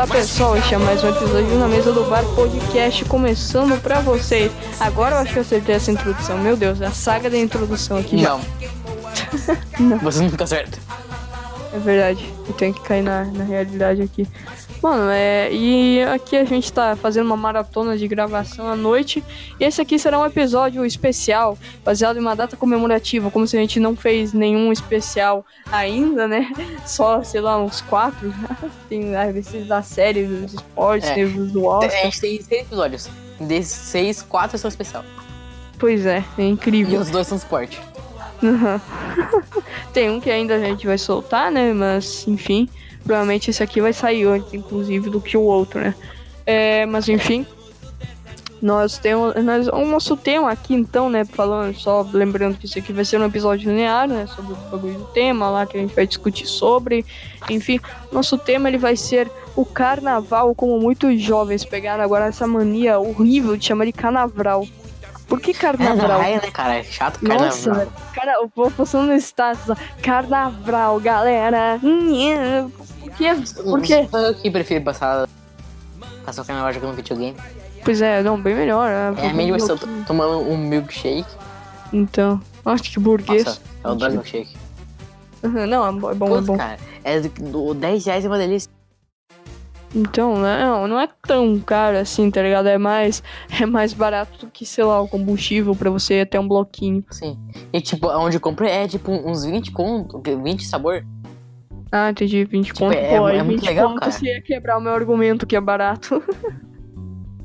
Olá 0.00 0.06
pessoal, 0.06 0.56
este 0.56 0.74
é 0.74 0.78
mais 0.78 1.04
um 1.04 1.10
episódio 1.10 1.58
na 1.58 1.68
Mesa 1.68 1.92
do 1.92 2.04
Bar 2.04 2.24
Podcast 2.34 3.04
começando 3.04 3.78
pra 3.82 4.00
vocês. 4.00 4.50
Agora 4.80 5.16
eu 5.16 5.18
acho 5.18 5.32
que 5.34 5.38
eu 5.38 5.42
acertei 5.42 5.74
essa 5.74 5.92
introdução. 5.92 6.38
Meu 6.38 6.56
Deus, 6.56 6.80
a 6.80 6.90
saga 6.90 7.28
da 7.28 7.36
introdução 7.36 7.98
aqui 7.98 8.16
já. 8.16 8.40
Não. 9.78 9.98
Você 9.98 10.22
nunca 10.22 10.44
acerta. 10.44 10.78
É 11.72 11.78
verdade, 11.78 12.28
eu 12.48 12.54
tenho 12.54 12.74
que 12.74 12.80
cair 12.80 13.02
na, 13.02 13.24
na 13.26 13.44
realidade 13.44 14.02
aqui. 14.02 14.26
Mano, 14.82 15.10
é. 15.10 15.50
E 15.52 16.02
aqui 16.04 16.36
a 16.36 16.44
gente 16.44 16.72
tá 16.72 16.96
fazendo 16.96 17.26
uma 17.26 17.36
maratona 17.36 17.96
de 17.98 18.08
gravação 18.08 18.66
à 18.66 18.74
noite. 18.74 19.22
E 19.60 19.64
esse 19.64 19.80
aqui 19.80 19.98
será 19.98 20.18
um 20.18 20.24
episódio 20.26 20.84
especial, 20.86 21.56
baseado 21.84 22.16
em 22.16 22.20
uma 22.20 22.34
data 22.34 22.56
comemorativa, 22.56 23.30
como 23.30 23.46
se 23.46 23.56
a 23.56 23.60
gente 23.60 23.78
não 23.78 23.94
fez 23.94 24.32
nenhum 24.32 24.72
especial 24.72 25.44
ainda, 25.70 26.26
né? 26.26 26.50
Só, 26.86 27.22
sei 27.22 27.40
lá, 27.42 27.56
uns 27.62 27.82
quatro. 27.82 28.32
tem 28.88 29.12
esses 29.36 29.66
da 29.68 29.82
série, 29.82 30.24
dos 30.24 30.54
esportes, 30.54 31.08
É. 31.10 31.14
tem 31.14 31.24
os 31.24 31.52
do 31.52 31.64
Oscar. 31.66 31.90
A 32.00 32.04
gente 32.04 32.20
tem 32.20 32.40
seis 32.42 32.62
episódios. 32.62 33.08
Desses 33.38 33.72
seis, 33.72 34.22
quatro 34.22 34.56
são 34.58 34.68
especial. 34.68 35.04
Pois 35.78 36.04
é, 36.04 36.24
é 36.38 36.42
E 36.42 36.48
incrível. 36.48 37.00
os 37.00 37.10
dois 37.10 37.26
são 37.26 37.36
esporte. 37.38 37.80
Tem 39.92 40.10
um 40.10 40.20
que 40.20 40.30
ainda 40.30 40.54
a 40.56 40.58
gente 40.58 40.86
vai 40.86 40.98
soltar, 40.98 41.50
né? 41.50 41.72
Mas, 41.72 42.26
enfim, 42.26 42.68
provavelmente 43.04 43.50
esse 43.50 43.62
aqui 43.62 43.80
vai 43.80 43.92
sair 43.92 44.24
antes, 44.24 44.52
inclusive, 44.54 45.10
do 45.10 45.20
que 45.20 45.36
o 45.36 45.42
outro, 45.42 45.80
né? 45.80 45.94
É, 46.46 46.86
mas, 46.86 47.08
enfim, 47.08 47.46
nós 48.60 48.98
temos. 48.98 49.34
Nós, 49.42 49.68
o 49.68 49.84
nosso 49.84 50.16
tema 50.16 50.50
aqui, 50.50 50.74
então, 50.74 51.08
né? 51.08 51.24
Falando, 51.24 51.74
só 51.74 52.06
lembrando 52.12 52.58
que 52.58 52.66
isso 52.66 52.78
aqui 52.78 52.92
vai 52.92 53.04
ser 53.04 53.20
um 53.20 53.24
episódio 53.24 53.70
linear, 53.70 54.06
né? 54.06 54.26
Sobre 54.26 54.52
o 54.52 54.56
bagulho 54.70 54.98
do 54.98 55.04
tema 55.06 55.48
lá 55.48 55.66
que 55.66 55.76
a 55.76 55.80
gente 55.80 55.94
vai 55.94 56.06
discutir 56.06 56.46
sobre. 56.46 57.04
Enfim, 57.48 57.80
nosso 58.12 58.36
tema 58.36 58.68
ele 58.68 58.78
vai 58.78 58.96
ser 58.96 59.30
o 59.56 59.64
carnaval, 59.64 60.54
como 60.54 60.78
muitos 60.78 61.20
jovens 61.20 61.64
pegaram 61.64 62.04
agora 62.04 62.26
essa 62.26 62.46
mania 62.46 62.98
horrível 62.98 63.56
de 63.56 63.66
chamar 63.66 63.86
de 63.86 63.92
carnaval. 63.92 64.66
Por 65.30 65.40
que 65.40 65.52
É, 65.52 65.54
carnaval? 65.54 65.96
não, 66.08 66.22
é, 66.22 66.34
né, 66.34 66.50
cara? 66.52 66.74
É 66.74 66.82
chato, 66.82 67.20
cara. 67.20 67.44
Nossa, 67.44 67.72
velho. 67.72 67.92
Cara, 68.12 68.42
o 68.42 68.48
povo 68.50 68.70
postando 68.72 69.06
no 69.06 69.14
status. 69.14 69.76
Carnaval, 70.02 70.98
galera. 70.98 71.78
Por 73.00 73.10
quê? 73.12 73.28
Por 73.62 73.80
quê? 73.80 74.08
Eu 74.12 74.34
que 74.34 74.50
prefiro 74.50 74.84
passar, 74.84 75.28
passar 76.26 76.42
o 76.42 76.44
carnaval 76.44 76.72
jogando 76.72 76.96
videogame. 76.96 77.36
Pois 77.84 78.02
é, 78.02 78.22
não, 78.24 78.38
bem 78.40 78.56
melhor. 78.56 78.90
É 78.90 79.28
a 79.28 79.32
minha 79.32 79.46
diversão, 79.46 79.78
tô 79.78 79.86
tomando 80.04 80.40
um 80.40 80.56
milkshake. 80.56 81.24
Então, 81.92 82.40
acho 82.64 82.82
que 82.82 82.98
burguês. 82.98 83.44
Nossa, 83.44 83.60
eu 83.84 83.90
adoro 83.92 84.12
milkshake. 84.14 84.56
Uhum, 85.44 85.66
Não, 85.66 85.88
é 85.88 85.92
bom, 85.92 86.10
é 86.10 86.14
bom. 86.14 86.38
É 86.38 86.40
bom. 86.42 86.56
cara, 86.56 86.76
é 87.04 87.20
do, 87.20 87.28
do 87.28 87.74
10 87.74 88.04
reais 88.04 88.24
é 88.24 88.28
uma 88.28 88.36
delícia. 88.36 88.68
Então, 89.94 90.40
né, 90.40 90.64
não, 90.64 90.86
não 90.86 91.00
é 91.00 91.08
tão 91.26 91.58
caro 91.58 91.98
assim, 91.98 92.30
tá 92.30 92.40
ligado? 92.42 92.68
É 92.68 92.78
mais, 92.78 93.22
é 93.60 93.66
mais 93.66 93.92
barato 93.92 94.46
do 94.46 94.50
que, 94.50 94.64
sei 94.64 94.84
lá, 94.84 95.00
o 95.00 95.08
combustível 95.08 95.74
pra 95.74 95.90
você 95.90 96.14
ir 96.18 96.20
até 96.20 96.38
um 96.38 96.46
bloquinho. 96.46 97.04
Sim. 97.10 97.36
E 97.72 97.80
tipo, 97.80 98.08
onde 98.08 98.36
eu 98.36 98.40
comprei 98.40 98.70
é 98.70 98.86
tipo 98.86 99.10
uns 99.10 99.44
20 99.44 99.72
conto, 99.72 100.20
20 100.24 100.64
sabor. 100.64 101.04
Ah, 101.90 102.10
entendi, 102.10 102.44
20 102.44 102.72
conto. 102.72 102.92
é- 102.94 103.18
Pô, 103.18 103.28
é 103.28 103.32
aí 103.32 103.42
muito 103.42 103.60
20 103.62 103.66
legal, 103.68 103.88
conto 103.88 103.98
cara. 104.00 104.12
você 104.12 104.26
ia 104.26 104.40
quebrar 104.42 104.78
o 104.78 104.80
meu 104.80 104.92
argumento 104.94 105.44
que 105.46 105.56
é 105.56 105.60
barato. 105.60 106.22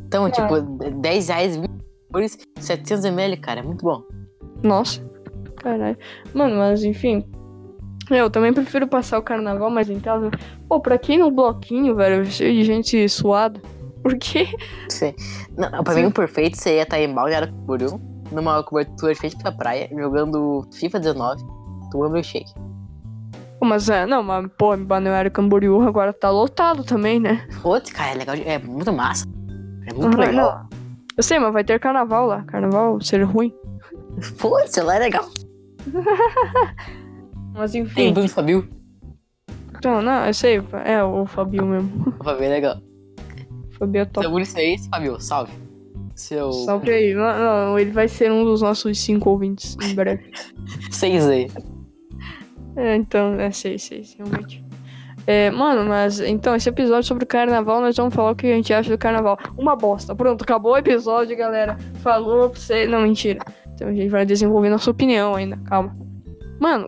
Então, 0.07 0.27
É. 0.27 0.31
tipo, 0.31 0.61
10 0.61 1.27
reais, 1.29 1.55
20 1.57 1.69
sabores, 2.07 2.37
700ml, 2.59 3.37
cara, 3.41 3.59
é 3.59 3.63
muito 3.63 3.83
bom. 3.83 4.03
Nossa, 4.63 5.01
caralho. 5.57 5.97
Mano, 6.33 6.55
mas 6.57 6.83
enfim. 6.83 7.25
Eu 8.09 8.29
também 8.29 8.53
prefiro 8.53 8.87
passar 8.87 9.17
o 9.17 9.23
carnaval 9.23 9.69
mais 9.69 9.89
em 9.89 9.99
casa. 9.99 10.29
Pô, 10.67 10.79
pra 10.79 10.97
quem 10.97 11.17
no 11.17 11.31
bloquinho, 11.31 11.95
velho, 11.95 12.25
cheio 12.25 12.53
de 12.53 12.63
gente 12.63 13.09
suada. 13.09 13.59
Por 14.03 14.15
quê? 14.17 14.47
Sim. 14.89 15.13
Não, 15.57 15.83
pra 15.83 15.93
Sim. 15.93 16.01
mim, 16.01 16.07
o 16.07 16.11
perfeito 16.11 16.57
seria 16.57 16.83
estar 16.83 16.99
em 16.99 17.11
Balneário 17.11 17.51
Camboriú, 17.51 17.99
numa 18.31 18.61
cobertura 18.61 19.13
de 19.13 19.19
frente 19.19 19.35
pra 19.37 19.51
praia, 19.51 19.89
jogando 19.91 20.67
FIFA 20.73 20.99
19, 20.99 21.43
tomando. 21.91 22.21
Pô, 23.59 23.65
Mas 23.65 23.89
é, 23.89 24.05
não, 24.05 24.21
mas 24.21 24.47
pô, 24.57 24.77
Balneário 24.77 25.31
Camboriú 25.31 25.81
agora 25.81 26.13
tá 26.13 26.29
lotado 26.29 26.83
também, 26.83 27.19
né? 27.19 27.47
Putz, 27.63 27.91
cara, 27.91 28.11
é 28.11 28.15
legal, 28.15 28.35
é 28.35 28.59
muito 28.59 28.93
massa. 28.93 29.25
É 29.87 29.93
muito 29.93 30.15
Aham, 30.15 30.17
legal. 30.17 30.59
não. 30.69 30.69
Eu 31.17 31.23
sei, 31.23 31.39
mas 31.39 31.51
vai 31.53 31.63
ter 31.63 31.79
carnaval 31.79 32.27
lá. 32.27 32.43
Carnaval 32.43 33.01
ser 33.01 33.23
ruim. 33.23 33.51
Putz, 34.37 34.75
lá 34.77 34.97
é 34.97 34.99
legal. 34.99 35.25
Mas 37.55 37.71
Tem 37.71 37.81
enfim. 37.81 38.13
Bruno 38.13 38.29
Fabio, 38.29 38.67
Então, 39.77 40.01
não, 40.01 40.25
eu 40.25 40.33
sei. 40.33 40.61
É 40.83 41.03
o 41.03 41.25
Fabio 41.25 41.65
mesmo. 41.65 42.13
o 42.19 42.23
Fabio 42.23 42.43
é 42.43 42.49
legal. 42.49 42.77
O 43.71 43.77
Fabio 43.77 44.01
é 44.01 44.05
top. 44.05 44.27
Seu 44.27 44.39
isso 44.39 44.57
aí, 44.57 44.77
Fabio, 44.89 45.19
salve. 45.19 45.53
Seu 46.15 46.51
Salve 46.51 46.91
aí. 46.91 47.13
Não, 47.13 47.39
não, 47.39 47.79
ele 47.79 47.91
vai 47.91 48.07
ser 48.07 48.31
um 48.31 48.43
dos 48.45 48.61
nossos 48.61 48.97
cinco 48.99 49.29
ouvintes 49.29 49.77
em 49.81 49.93
breve. 49.93 50.31
seis 50.91 51.25
aí. 51.27 51.49
É, 52.77 52.95
então, 52.95 53.39
é, 53.39 53.51
sei, 53.51 53.77
sei, 53.77 54.03
sei, 54.03 54.17
realmente. 54.25 54.63
É, 55.27 55.49
mano, 55.49 55.89
mas 55.89 56.19
então, 56.19 56.55
esse 56.55 56.69
episódio 56.69 57.07
sobre 57.07 57.23
o 57.23 57.27
carnaval, 57.27 57.81
nós 57.81 57.95
vamos 57.97 58.13
falar 58.13 58.31
o 58.31 58.35
que 58.35 58.47
a 58.47 58.55
gente 58.55 58.73
acha 58.73 58.89
do 58.89 58.97
carnaval. 58.97 59.37
Uma 59.57 59.75
bosta. 59.75 60.13
Pronto, 60.15 60.43
acabou 60.43 60.73
o 60.73 60.77
episódio, 60.77 61.35
galera. 61.35 61.77
Falou 61.95 62.49
pra 62.49 62.59
você. 62.59 62.85
Não, 62.85 63.01
mentira. 63.01 63.39
Então 63.73 63.87
a 63.87 63.93
gente 63.93 64.09
vai 64.09 64.25
desenvolver 64.25 64.69
nossa 64.69 64.89
opinião 64.91 65.35
ainda, 65.35 65.57
calma. 65.65 65.93
Mano, 66.59 66.87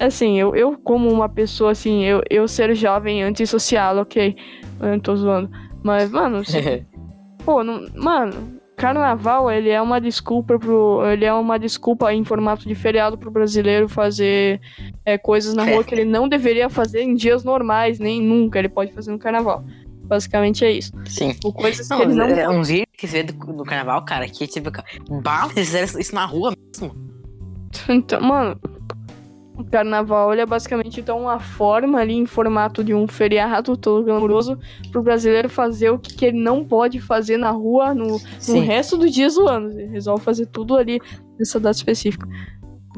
assim, 0.00 0.38
eu, 0.38 0.54
eu 0.54 0.78
como 0.78 1.10
uma 1.10 1.28
pessoa 1.28 1.72
assim, 1.72 2.04
eu, 2.04 2.22
eu 2.30 2.46
ser 2.46 2.74
jovem 2.74 3.22
antissocial, 3.22 3.98
ok. 3.98 4.36
Eu 4.80 4.88
não 4.88 5.00
tô 5.00 5.16
zoando. 5.16 5.50
Mas, 5.82 6.10
mano, 6.10 6.44
se 6.44 6.84
Pô, 7.44 7.62
não, 7.62 7.86
mano, 7.94 8.60
carnaval, 8.76 9.50
ele 9.50 9.70
é 9.70 9.80
uma 9.80 10.00
desculpa 10.00 10.58
pro. 10.58 11.00
Ele 11.06 11.24
é 11.24 11.32
uma 11.32 11.58
desculpa 11.58 12.12
em 12.12 12.24
formato 12.24 12.68
de 12.68 12.74
feriado 12.74 13.16
pro 13.16 13.30
brasileiro 13.30 13.88
fazer 13.88 14.60
é, 15.04 15.16
coisas 15.16 15.54
na 15.54 15.64
rua 15.64 15.84
que 15.84 15.94
ele 15.94 16.04
não 16.04 16.28
deveria 16.28 16.68
fazer 16.68 17.02
em 17.02 17.14
dias 17.14 17.44
normais, 17.44 17.98
nem 17.98 18.20
nunca 18.20 18.58
ele 18.58 18.68
pode 18.68 18.92
fazer 18.92 19.12
no 19.12 19.18
carnaval. 19.18 19.64
Basicamente 20.02 20.64
é 20.64 20.72
isso. 20.72 20.92
Sim. 21.06 21.34
Ou 21.44 21.52
coisas 21.52 21.88
Não, 21.88 21.98
que 21.98 22.02
ele 22.04 22.14
não. 22.14 22.26
é 22.26 22.48
uns 22.48 22.68
vídeos 22.68 22.86
que 22.96 23.08
você 23.08 23.22
vê 23.22 23.22
do, 23.24 23.32
do 23.32 23.64
carnaval, 23.64 24.04
cara, 24.04 24.28
que 24.28 24.46
tipo, 24.46 24.70
bala, 25.20 25.52
eles 25.52 25.66
fizeram 25.66 26.00
isso 26.00 26.14
na 26.14 26.26
rua 26.26 26.52
mesmo. 26.72 26.94
Então, 27.88 28.22
mano, 28.22 28.58
o 29.58 29.64
carnaval 29.64 30.32
é 30.32 30.44
basicamente 30.44 31.00
então 31.00 31.20
uma 31.22 31.40
forma 31.40 31.98
ali 31.98 32.14
em 32.14 32.26
formato 32.26 32.84
de 32.84 32.92
um 32.94 33.06
feriado 33.08 33.76
todo 33.76 34.04
glamouroso 34.04 34.58
pro 34.92 35.02
brasileiro 35.02 35.48
fazer 35.48 35.90
o 35.90 35.98
que, 35.98 36.14
que 36.14 36.26
ele 36.26 36.38
não 36.38 36.62
pode 36.64 37.00
fazer 37.00 37.36
na 37.36 37.50
rua 37.50 37.94
no, 37.94 38.20
no 38.48 38.60
resto 38.60 38.96
dos 38.98 39.10
dias 39.12 39.34
do 39.34 39.48
ano. 39.48 39.70
Ele 39.70 39.86
resolve 39.86 40.22
fazer 40.22 40.46
tudo 40.46 40.76
ali 40.76 41.00
nessa 41.38 41.58
data 41.58 41.76
específica. 41.76 42.26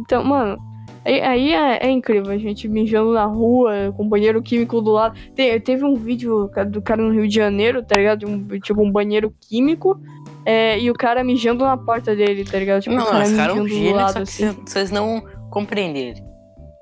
Então, 0.01 0.25
mano, 0.25 0.57
aí, 1.05 1.53
é, 1.53 1.87
é 1.87 1.91
incrível. 1.91 2.33
A 2.33 2.39
gente 2.39 2.69
mijando 2.69 3.13
na 3.13 3.25
rua, 3.25 3.93
com 3.97 4.09
banheiro 4.09 4.43
químico 4.43 4.81
do 4.81 4.91
lado. 4.93 5.19
Te- 5.35 5.61
teve 5.61 5.85
um 5.85 5.95
vídeo 5.95 6.51
do 6.71 6.83
cara 6.83 7.03
no 7.03 7.13
Rio 7.13 7.29
de 7.29 7.35
Janeiro, 7.35 7.83
tá 7.85 7.97
ligado? 7.97 8.21
De 8.21 8.27
um, 8.27 8.47
tipo, 8.61 8.83
um 8.83 8.91
banheiro 8.91 9.33
químico. 9.49 9.99
é, 10.45 10.79
e 10.79 10.91
o 10.91 10.95
cara 10.95 11.23
mijando 11.23 11.65
na 11.65 11.77
porta 11.77 12.17
dele, 12.17 12.45
tá 12.45 12.59
ligado? 12.59 12.83
Tipo, 12.83 12.97
Não, 12.97 13.05
o 13.05 13.07
cara 13.09 13.25
os 13.25 13.33
caras 13.33 13.55
são 13.55 13.65
mijando 13.65 13.89
do 13.91 13.95
lado, 13.97 14.19
assim. 14.19 14.47
vocês- 14.47 14.57
vocês 14.67 14.91
não 14.91 15.23
compreendem. 15.51 16.15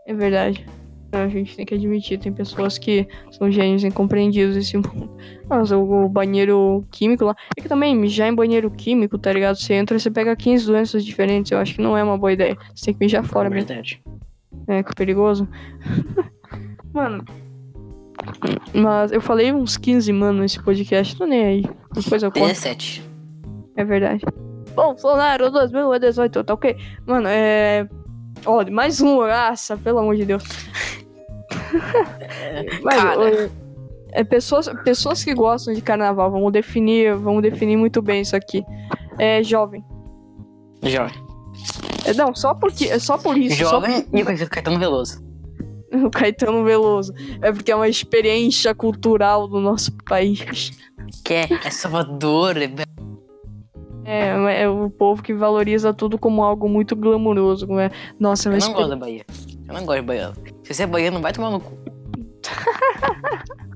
É 0.07 0.15
verdade. 0.15 0.67
A 1.13 1.29
gente 1.29 1.57
tem 1.57 1.65
que 1.65 1.75
admitir, 1.75 2.19
tem 2.19 2.33
pessoas 2.33 2.79
que 2.79 3.07
são 3.31 3.51
gênios 3.51 3.85
incompreendidos 3.85 4.57
nesse 4.57 4.77
mundo. 4.77 5.11
Mas 5.49 5.71
o, 5.73 6.09
banheiro 6.09 6.85
químico 6.91 7.25
lá. 7.25 7.35
É 7.57 7.61
que 7.61 7.69
também, 7.69 7.97
mijar 7.97 8.29
em 8.29 8.35
banheiro 8.35 8.71
químico, 8.71 9.17
tá 9.19 9.33
ligado? 9.33 9.57
Você 9.57 9.75
entra 9.75 9.97
e 9.97 10.01
você 10.01 10.11
pega 10.11 10.35
15 10.37 10.67
doenças 10.67 11.05
diferentes. 11.05 11.53
Eu 11.53 11.59
acho 11.59 11.75
que 11.75 11.81
não 11.81 11.97
é 11.97 12.03
uma 12.03 12.19
boa 12.19 12.33
ideia. 12.33 12.57
Você 12.75 12.87
tem 12.87 12.95
que 12.95 13.01
mijar 13.01 13.25
fora 13.25 13.49
É 13.49 13.51
mesmo. 13.51 13.67
verdade. 13.67 14.03
É, 14.69 14.83
que 14.83 14.95
perigoso. 14.95 15.49
Mano. 16.93 17.25
Mas 18.75 19.13
eu 19.13 19.21
falei 19.21 19.53
uns 19.53 19.77
15, 19.77 20.13
mano, 20.13 20.41
nesse 20.41 20.63
podcast. 20.63 21.17
Tô 21.17 21.25
nem 21.27 21.45
aí. 21.45 21.65
Depois 21.95 22.23
eu 22.23 22.33
conto. 22.33 22.49
17. 22.49 23.03
É 23.77 23.85
verdade. 23.85 24.25
Bolsonaro 24.75 25.51
2018, 25.51 26.45
tá 26.45 26.55
ok? 26.55 26.77
Mano, 27.07 27.29
é. 27.29 27.89
Ó, 28.45 28.65
mais 28.71 29.01
um, 29.01 29.19
graça, 29.19 29.77
pelo 29.77 29.99
amor 29.99 30.17
de 30.17 30.25
Deus. 30.25 30.43
Mas, 32.83 32.97
Cara. 32.97 33.51
é 34.13 34.25
pessoas, 34.25 34.69
pessoas 34.85 35.25
que 35.25 35.35
gostam 35.35 35.75
de 35.75 35.81
carnaval, 35.81 36.31
vamos 36.31 36.53
definir, 36.53 37.15
vamos 37.17 37.43
definir 37.43 37.77
muito 37.77 38.01
bem 38.01 38.21
isso 38.21 38.37
aqui. 38.37 38.65
É 39.19 39.43
jovem. 39.43 39.85
Jovem. 40.83 41.27
É, 42.05 42.15
não, 42.15 42.35
só 42.35 42.55
porque, 42.55 42.85
é 42.85 42.99
só 42.99 43.19
por 43.19 43.37
isso, 43.37 43.57
só 43.57 43.71
Jovem 43.71 44.07
e 44.13 44.23
o 44.23 44.49
Caetano 44.49 44.79
Veloso. 44.79 45.27
o 45.93 46.11
Caetano 46.11 46.65
Veloso. 46.65 47.13
É 47.43 47.53
porque 47.53 47.73
é 47.73 47.77
uma 47.77 47.89
experiência 47.89 48.75
cultural 48.75 49.49
do 49.49 49.61
nosso 49.61 49.93
país. 50.05 50.73
Que 51.25 51.35
é, 51.35 51.49
é 51.65 51.71
Salvador, 51.71 52.57
é 52.57 52.69
É, 54.07 54.63
é 54.63 54.69
o 54.69 54.89
povo 54.89 55.23
que 55.23 55.35
valoriza 55.35 55.93
tudo 55.93 56.19
como 56.19 56.45
algo 56.45 56.69
muito 56.69 56.95
glamouroso. 56.95 57.67
como 57.67 57.81
É, 57.81 57.91
nossa, 58.19 58.49
Eu 58.49 58.59
não 58.59 58.73
gosto 58.73 58.89
da 58.89 58.97
Bahia. 58.97 59.25
Eu 59.69 59.75
não 59.75 59.85
gosto 59.85 60.01
de 60.01 60.07
baiano. 60.07 60.35
Se 60.63 60.75
você 60.75 60.85
é 60.85 60.87
baiano, 60.87 61.21
vai 61.21 61.33
tomar 61.33 61.51
no 61.51 61.61
cu. 61.61 61.73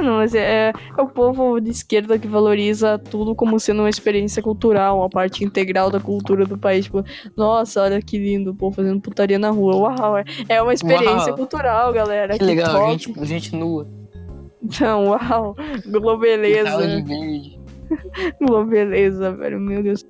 Não, 0.00 0.16
mas 0.16 0.34
é, 0.34 0.70
é, 0.70 1.02
o 1.02 1.06
povo 1.06 1.60
de 1.60 1.70
esquerda 1.70 2.18
que 2.18 2.26
valoriza 2.26 2.98
tudo 2.98 3.34
como 3.34 3.58
sendo 3.60 3.80
uma 3.80 3.90
experiência 3.90 4.42
cultural, 4.42 4.98
uma 4.98 5.10
parte 5.10 5.44
integral 5.44 5.90
da 5.90 6.00
cultura 6.00 6.46
do 6.46 6.56
país. 6.56 6.86
Tipo, 6.86 7.04
nossa, 7.36 7.82
olha 7.82 8.00
que 8.00 8.18
lindo, 8.18 8.52
o 8.52 8.54
povo 8.54 8.76
fazendo 8.76 9.00
putaria 9.00 9.38
na 9.38 9.50
rua. 9.50 9.76
Uau, 9.76 10.16
é, 10.16 10.24
é 10.48 10.62
uma 10.62 10.72
experiência 10.72 11.28
Uau. 11.28 11.36
cultural, 11.36 11.92
galera. 11.92 12.38
Que 12.38 12.44
legal, 12.44 12.72
top. 12.72 12.90
gente, 12.92 13.24
gente 13.26 13.56
nua. 13.56 13.86
Então, 14.62 15.08
uau, 15.08 15.56
globeleza. 15.86 16.78
verde. 16.78 17.61
Globeleza, 18.40 19.32
velho, 19.32 19.60
meu 19.60 19.82
Deus. 19.82 20.04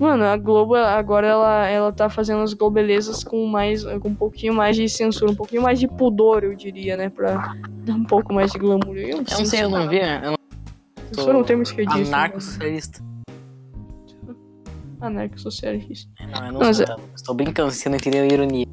Mano, 0.00 0.24
a 0.24 0.36
Globo 0.36 0.74
agora 0.74 1.26
ela, 1.26 1.68
ela 1.68 1.92
tá 1.92 2.08
fazendo 2.08 2.42
as 2.42 2.54
globelezas 2.54 3.22
com 3.22 3.46
mais 3.46 3.84
com 3.84 4.08
um 4.08 4.14
pouquinho 4.14 4.54
mais 4.54 4.74
de 4.74 4.88
censura, 4.88 5.30
um 5.30 5.34
pouquinho 5.34 5.62
mais 5.62 5.78
de 5.78 5.86
pudor, 5.86 6.42
eu 6.42 6.54
diria, 6.54 6.96
né, 6.96 7.08
Pra 7.08 7.54
dar 7.84 7.94
um 7.94 8.04
pouco 8.04 8.32
mais 8.32 8.50
de 8.50 8.58
glamour. 8.58 8.96
Eu 8.96 9.18
não 9.18 9.44
sei, 9.44 9.62
eu 9.62 9.70
não 9.70 9.88
vi. 9.88 9.98
Eu 9.98 10.30
não 10.30 10.36
Censura 11.12 11.44
tem 11.44 11.56
um 11.56 11.62
esquerdista. 11.62 12.00
né? 12.00 12.08
Anarco-socialista. 12.08 13.04
Anarco-socialista. 15.00 16.10
Não, 16.32 16.46
eu 16.46 16.52
não 16.52 16.60
Mas 16.60 16.76
sou. 16.78 16.86
Estou 17.14 17.34
brincando, 17.34 17.70
você 17.70 17.88
não 17.88 17.96
entendeu 17.96 18.22
a 18.22 18.26
ironia. 18.26 18.66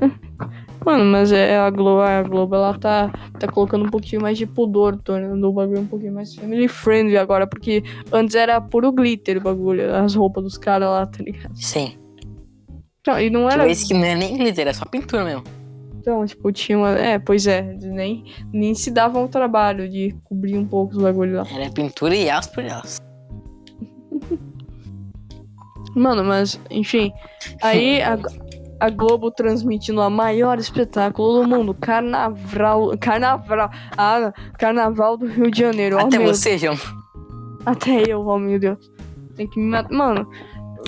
Mano, 0.84 1.04
mas 1.04 1.32
é 1.32 1.56
a 1.56 1.70
Globo, 1.70 2.02
a 2.02 2.22
Globo 2.22 2.54
ela 2.54 2.78
tá, 2.78 3.10
tá 3.38 3.48
colocando 3.48 3.86
um 3.86 3.90
pouquinho 3.90 4.20
mais 4.20 4.36
de 4.36 4.44
pudor, 4.46 4.96
tornando 5.02 5.48
o 5.48 5.52
bagulho 5.52 5.80
um 5.80 5.86
pouquinho 5.86 6.12
mais 6.12 6.34
family 6.34 6.68
friendly 6.68 7.16
agora, 7.16 7.46
porque 7.46 7.82
antes 8.12 8.34
era 8.36 8.60
puro 8.60 8.92
glitter 8.92 9.38
o 9.38 9.40
bagulho, 9.40 9.94
as 9.94 10.14
roupas 10.14 10.44
dos 10.44 10.58
caras 10.58 10.88
lá, 10.88 11.06
tá 11.06 11.22
ligado? 11.22 11.56
Sim. 11.56 11.94
Não, 13.06 13.18
e 13.20 13.30
não 13.30 13.48
Tipo, 13.48 13.60
era. 13.60 13.70
esse 13.70 13.86
que 13.88 13.94
não 13.94 14.04
é 14.04 14.14
nem 14.14 14.36
glitter, 14.36 14.68
é 14.68 14.72
só 14.72 14.84
pintura 14.84 15.24
mesmo. 15.24 15.44
Então, 16.00 16.24
tipo, 16.26 16.52
tinha 16.52 16.76
uma. 16.76 16.90
É, 16.98 17.18
pois 17.18 17.46
é, 17.46 17.62
nem, 17.62 18.24
nem 18.52 18.74
se 18.74 18.90
davam 18.90 19.24
o 19.24 19.28
trabalho 19.28 19.88
de 19.88 20.14
cobrir 20.24 20.56
um 20.58 20.66
pouco 20.66 20.94
os 20.94 21.02
bagulhos 21.02 21.36
lá. 21.36 21.46
Era 21.58 21.70
pintura 21.70 22.14
e 22.14 22.28
aço 22.28 22.52
por 22.52 22.62
aço. 22.64 23.00
Mano, 25.94 26.24
mas, 26.24 26.60
enfim. 26.70 27.12
Aí 27.62 28.00
a, 28.04 28.18
a 28.84 28.90
Globo 28.90 29.30
transmitindo 29.30 30.02
a 30.02 30.10
maior 30.10 30.58
espetáculo 30.58 31.40
do 31.42 31.48
mundo, 31.48 31.72
Carnaval. 31.72 32.96
Carnaval. 32.98 33.70
Ah, 33.96 34.30
Carnaval 34.58 35.16
do 35.16 35.26
Rio 35.26 35.50
de 35.50 35.58
Janeiro. 35.60 35.98
Até 35.98 36.18
meu 36.18 36.28
você, 36.28 36.58
João. 36.58 36.76
Até 37.64 38.02
eu, 38.06 38.20
oh 38.20 38.38
meu 38.38 38.58
Deus. 38.58 38.78
Tem 39.36 39.48
que 39.48 39.58
me 39.58 39.70
matar. 39.70 39.90
Mano, 39.90 40.28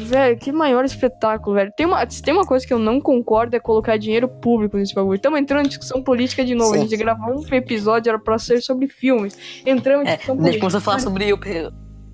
velho, 0.02 0.38
que 0.38 0.52
maior 0.52 0.84
espetáculo, 0.84 1.56
velho. 1.56 1.72
Tem 1.75 1.87
uma, 1.87 2.06
tem 2.06 2.34
uma 2.34 2.44
coisa 2.44 2.66
que 2.66 2.75
eu 2.75 2.78
não 2.78 3.00
concordo 3.00 3.56
é 3.56 3.60
colocar 3.60 3.96
dinheiro 3.96 4.28
público 4.28 4.76
nesse 4.76 4.94
bagulho. 4.94 5.16
Estamos 5.16 5.40
entrando 5.40 5.64
em 5.64 5.69
discussão 5.69 6.02
política 6.02 6.44
de 6.44 6.54
novo. 6.54 6.75
Sim. 6.75 6.81
A 6.81 6.82
gente 6.82 6.96
gravou 6.98 7.34
um 7.40 7.54
episódio, 7.54 8.10
era 8.10 8.19
pra 8.19 8.38
ser 8.38 8.60
sobre 8.60 8.88
filmes. 8.88 9.62
Entramos 9.64 10.06
em 10.06 10.10
É, 10.10 10.16
discussão 10.16 10.34
a 10.34 10.37
gente 10.37 10.43
política. 10.43 10.60
começou 10.60 10.78
a 10.78 10.82
falar 10.82 10.98
sobre 11.00 11.32
o. 11.32 11.38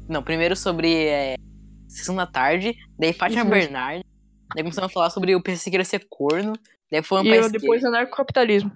Não, 0.08 0.22
primeiro 0.22 0.54
sobre. 0.54 1.06
É, 1.06 1.34
Sessão 1.88 2.14
da 2.14 2.24
tarde, 2.26 2.74
daí 2.98 3.12
Fátima 3.12 3.44
mesmo. 3.44 3.60
Bernardes, 3.60 4.02
daí 4.54 4.62
começamos 4.62 4.90
a 4.90 4.92
falar 4.92 5.10
sobre 5.10 5.34
o 5.34 5.42
PC 5.42 5.70
querer 5.70 5.84
ser 5.84 6.06
corno, 6.08 6.52
daí 6.90 7.02
foi 7.02 7.22
E 7.22 7.28
pra 7.28 7.36
eu, 7.36 7.50
depois 7.50 7.84
anarcocapitalismo. 7.84 8.72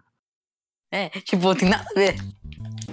É, 0.92 1.08
tipo, 1.08 1.54
tem 1.54 1.68
nada 1.68 1.84
a 1.90 1.98
ver. 1.98 2.16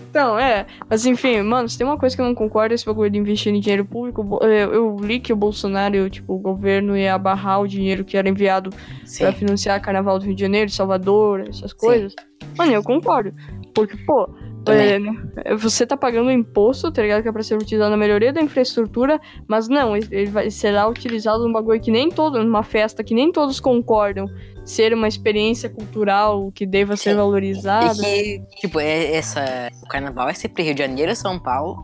Então, 0.09 0.37
é. 0.37 0.67
Mas 0.87 1.05
enfim, 1.07 1.41
mano, 1.41 1.67
se 1.67 1.75
tem 1.75 1.87
uma 1.87 1.97
coisa 1.97 2.15
que 2.15 2.21
eu 2.21 2.25
não 2.25 2.35
concordo 2.35 2.71
é 2.71 2.75
esse 2.75 2.85
bagulho 2.85 3.09
de 3.09 3.17
investir 3.17 3.51
em 3.51 3.59
dinheiro 3.59 3.83
público. 3.83 4.39
Eu, 4.43 4.73
eu 4.73 4.97
li 4.97 5.19
que 5.19 5.33
o 5.33 5.35
Bolsonaro, 5.35 6.07
tipo, 6.07 6.33
o 6.33 6.39
governo 6.39 6.95
ia 6.95 7.17
barrar 7.17 7.61
o 7.61 7.67
dinheiro 7.67 8.05
que 8.05 8.15
era 8.15 8.29
enviado 8.29 8.69
Sim. 9.05 9.23
pra 9.23 9.33
financiar 9.33 9.81
Carnaval 9.81 10.19
do 10.19 10.25
Rio 10.25 10.35
de 10.35 10.41
Janeiro, 10.41 10.69
Salvador, 10.69 11.47
essas 11.49 11.73
coisas. 11.73 12.13
Mano, 12.55 12.73
eu 12.73 12.83
concordo. 12.83 13.31
Porque, 13.73 13.97
pô. 14.05 14.29
É, 14.71 15.55
você 15.55 15.85
tá 15.85 15.97
pagando 15.97 16.31
imposto, 16.31 16.91
tá 16.91 17.01
ligado? 17.01 17.21
Que 17.21 17.29
é 17.29 17.31
pra 17.31 17.43
ser 17.43 17.55
utilizado 17.55 17.91
na 17.91 17.97
melhoria 17.97 18.31
da 18.31 18.41
infraestrutura, 18.41 19.19
mas 19.47 19.67
não, 19.67 19.95
ele 19.95 20.27
vai, 20.27 20.49
será 20.49 20.87
utilizado 20.87 21.45
num 21.45 21.51
bagulho 21.51 21.81
que 21.81 21.91
nem 21.91 22.09
todo, 22.09 22.43
numa 22.43 22.63
festa 22.63 23.03
que 23.03 23.13
nem 23.13 23.31
todos 23.31 23.59
concordam 23.59 24.27
ser 24.63 24.93
uma 24.93 25.07
experiência 25.07 25.69
cultural 25.69 26.51
que 26.51 26.65
deva 26.65 26.95
ser 26.95 27.11
Sim. 27.11 27.17
valorizada. 27.17 28.01
E 28.07 28.39
que, 28.39 28.61
tipo, 28.61 28.79
é 28.79 29.15
essa. 29.15 29.69
O 29.83 29.87
carnaval 29.87 30.29
é 30.29 30.33
sempre 30.33 30.63
Rio 30.63 30.73
de 30.73 30.81
Janeiro, 30.81 31.13
São 31.15 31.37
Paulo. 31.37 31.83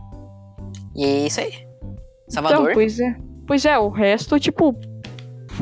E 0.96 1.04
é 1.04 1.26
isso 1.26 1.40
aí. 1.40 1.52
Salvador. 2.28 2.62
Então, 2.62 2.74
pois 2.74 3.00
é. 3.00 3.16
Pois 3.46 3.64
é, 3.64 3.78
o 3.78 3.88
resto, 3.88 4.38
tipo, 4.38 4.74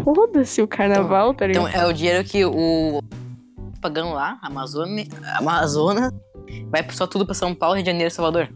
foda-se 0.04 0.62
o 0.62 0.68
carnaval, 0.68 1.34
tá 1.34 1.46
ligado? 1.46 1.68
Então 1.68 1.82
é 1.82 1.86
o 1.86 1.92
dinheiro 1.92 2.22
que 2.22 2.44
o 2.44 3.00
pagando 3.88 4.12
lá, 4.12 4.38
Amazônia, 4.42 5.06
Amazonas, 5.36 6.12
vai 6.70 6.86
só 6.90 7.06
tudo 7.06 7.24
pra 7.24 7.34
São 7.34 7.54
Paulo, 7.54 7.76
Rio 7.76 7.84
de 7.84 7.90
Janeiro 7.90 8.10
Salvador. 8.10 8.48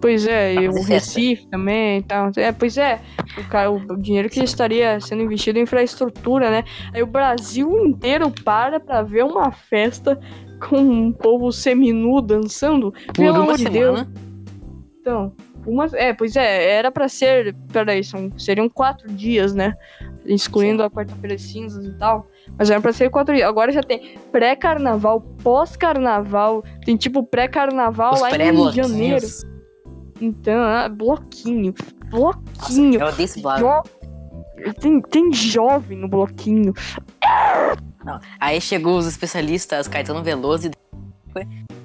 Pois 0.00 0.26
é, 0.26 0.54
e 0.54 0.68
o 0.68 0.72
fazer 0.72 0.86
festa. 0.86 1.18
Recife 1.18 1.48
também 1.48 1.98
e 1.98 2.02
tal. 2.02 2.30
É, 2.36 2.52
pois 2.52 2.78
é, 2.78 3.00
o, 3.38 3.48
cara, 3.48 3.70
o 3.70 3.96
dinheiro 3.96 4.28
que 4.28 4.40
estaria 4.40 5.00
sendo 5.00 5.22
investido 5.22 5.58
em 5.58 5.62
infraestrutura, 5.62 6.50
né? 6.50 6.64
Aí 6.92 7.02
o 7.02 7.06
Brasil 7.06 7.68
inteiro 7.84 8.30
para 8.44 8.78
pra 8.78 9.02
ver 9.02 9.24
uma 9.24 9.50
festa 9.50 10.20
com 10.68 10.78
um 10.78 11.12
povo 11.12 11.50
seminu 11.50 12.20
dançando. 12.20 12.92
Por 13.06 13.14
Pelo 13.14 13.42
amor 13.42 13.56
de 13.56 13.64
Deus. 13.64 14.06
Então, 15.00 15.34
uma, 15.66 15.86
é, 15.94 16.12
pois 16.12 16.36
é, 16.36 16.72
era 16.72 16.92
pra 16.92 17.08
ser, 17.08 17.56
peraí, 17.72 18.04
são, 18.04 18.30
seriam 18.38 18.68
quatro 18.68 19.10
dias, 19.10 19.54
né? 19.54 19.74
Excluindo 20.24 20.82
a 20.82 20.90
quarta-feira 20.90 21.36
de 21.36 21.42
cinzas 21.42 21.84
e 21.84 21.92
tal. 21.94 22.28
Mas 22.58 22.70
era 22.70 22.80
pra 22.80 22.92
ser 22.92 23.10
quatro 23.10 23.34
dias. 23.34 23.46
Agora 23.48 23.70
já 23.72 23.82
tem 23.82 24.16
pré-carnaval, 24.32 25.20
pós-carnaval, 25.42 26.62
tem 26.84 26.96
tipo 26.96 27.22
pré-carnaval 27.22 28.18
lá 28.20 28.30
em 28.30 28.52
Rio 28.52 28.70
de 28.70 28.76
Janeiro. 28.76 29.26
Então, 30.20 30.60
ah, 30.62 30.88
bloquinho. 30.88 31.74
Bloquinho. 32.10 33.00
Eu 33.00 33.06
odeio 33.08 33.24
esse 33.24 33.42
blog. 33.42 33.60
Jo- 33.60 34.72
Tem, 34.80 35.00
tem 35.02 35.32
jovem 35.32 35.98
no 35.98 36.08
bloquinho. 36.08 36.72
Não. 38.04 38.18
Aí 38.40 38.60
chegou 38.60 38.96
os 38.96 39.06
especialistas, 39.06 39.86
Caetano 39.88 40.22
Veloso, 40.22 40.68
e 40.68 40.70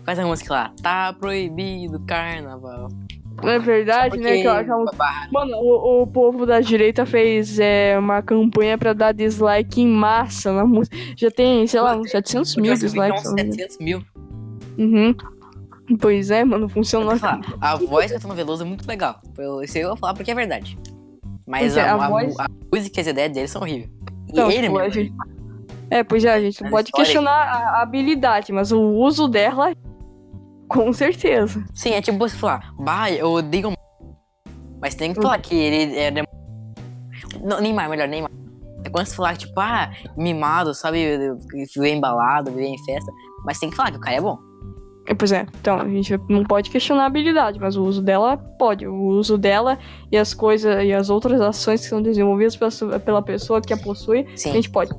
faz 0.06 0.18
a 0.20 0.26
música 0.26 0.54
lá. 0.54 0.72
Tá 0.82 1.12
proibido 1.14 2.00
carnaval. 2.06 2.88
É 3.44 3.60
verdade, 3.60 4.18
né? 4.18 4.42
Que, 4.42 4.48
eu- 4.48 4.86
Mano, 5.32 5.58
o, 5.58 6.02
o 6.04 6.08
povo 6.08 6.46
da 6.46 6.60
direita 6.60 7.06
fez 7.06 7.60
é, 7.60 7.98
uma 7.98 8.22
campanha 8.22 8.78
pra 8.78 8.94
dar 8.94 9.12
dislike 9.14 9.82
em 9.82 9.88
massa 9.88 10.52
na 10.52 10.66
música. 10.66 10.96
Já 11.18 11.30
tem, 11.32 11.66
sei 11.68 11.82
lá, 11.82 11.96
uns 11.96 12.12
700 12.12 12.56
mil 12.58 12.74
dislikes. 12.74 13.22
se 13.22 13.28
eu 13.28 13.32
não 13.32 13.36
me 13.36 13.42
engano. 13.44 13.54
700 13.54 13.78
mil. 13.80 14.04
Uhum. 14.78 15.16
Pois 16.00 16.32
é, 16.32 16.44
mano, 16.46 16.70
funcionou. 16.70 17.18
Falar, 17.18 17.42
a 17.60 17.76
voz 17.76 18.08
do 18.08 18.14
Caetano 18.14 18.34
Veloso 18.36 18.64
é 18.64 18.66
muito 18.66 18.88
legal. 18.88 19.20
Eu, 19.38 19.62
isso 19.62 19.78
eu 19.78 19.90
vou 19.90 19.98
falar 19.98 20.14
porque 20.14 20.32
é 20.32 20.36
verdade. 20.36 20.78
Mas 21.46 21.76
é, 21.76 21.82
a, 21.82 21.96
a 21.96 22.06
a, 22.06 22.10
voz- 22.10 22.40
a 22.40 22.48
música 22.74 23.00
e 23.00 23.02
as 23.02 23.08
ideias 23.08 23.32
dele 23.34 23.48
são 23.48 23.62
horríveis. 23.62 23.90
E 24.28 24.32
Então, 24.32 24.50
ele 24.50 24.64
tipo, 24.68 24.78
mesmo. 24.78 24.94
gente- 24.94 25.14
É, 25.90 26.04
pois 26.04 26.24
é, 26.24 26.32
a 26.34 26.40
gente 26.40 26.64
não 26.64 26.70
pode 26.70 26.92
questionar 26.94 27.32
a 27.32 27.82
habilidade, 27.82 28.54
mas 28.54 28.72
o 28.72 28.80
uso 28.80 29.28
dela, 29.28 29.74
com 30.72 30.94
certeza. 30.94 31.64
Sim, 31.74 31.92
é 31.92 32.02
tipo 32.02 32.18
você 32.18 32.36
falar, 32.36 32.74
bah, 32.80 33.12
eu 33.12 33.30
odeio. 33.30 33.74
Mas 34.80 34.96
tem 34.96 35.14
que 35.14 35.22
falar 35.22 35.38
que 35.40 35.54
ele 35.54 35.98
é. 35.98 36.12
Não, 37.44 37.60
Neymar, 37.60 37.90
melhor, 37.90 38.08
Neymar. 38.08 38.32
É 38.84 38.90
quando 38.90 39.06
você 39.06 39.16
falar, 39.16 39.36
tipo, 39.36 39.60
ah, 39.60 39.92
mimado, 40.18 40.74
sabe? 40.74 41.20
Viver 41.52 41.94
embalado, 41.94 42.52
viver 42.52 42.68
em 42.68 42.84
festa. 42.86 43.12
Mas 43.46 43.60
tem 43.60 43.70
que 43.70 43.76
falar 43.76 43.92
que 43.92 43.98
o 43.98 44.00
cara 44.00 44.16
é 44.16 44.22
bom. 44.22 44.40
É, 45.08 45.14
Pois 45.14 45.32
é, 45.32 45.46
então, 45.60 45.82
a 45.82 45.88
gente 45.90 46.18
não 46.30 46.44
pode 46.44 46.70
questionar 46.70 47.04
a 47.04 47.08
habilidade, 47.08 47.60
mas 47.60 47.76
o 47.76 47.84
uso 47.84 48.02
dela 48.02 48.38
pode. 48.38 48.88
O 48.88 48.96
uso 49.08 49.38
dela 49.38 49.78
e 50.10 50.18
as 50.18 50.34
coisas 50.34 50.84
e 50.86 50.94
as 50.94 51.10
outras 51.10 51.42
ações 51.42 51.82
que 51.82 51.88
são 51.88 52.02
desenvolvidas 52.02 52.56
pela, 52.56 53.00
pela 53.00 53.22
pessoa 53.22 53.62
que 53.62 53.74
a 53.74 53.78
possui, 53.78 54.22
a 54.22 54.38
Sim. 54.38 54.54
gente 54.54 54.70
pode. 54.70 54.92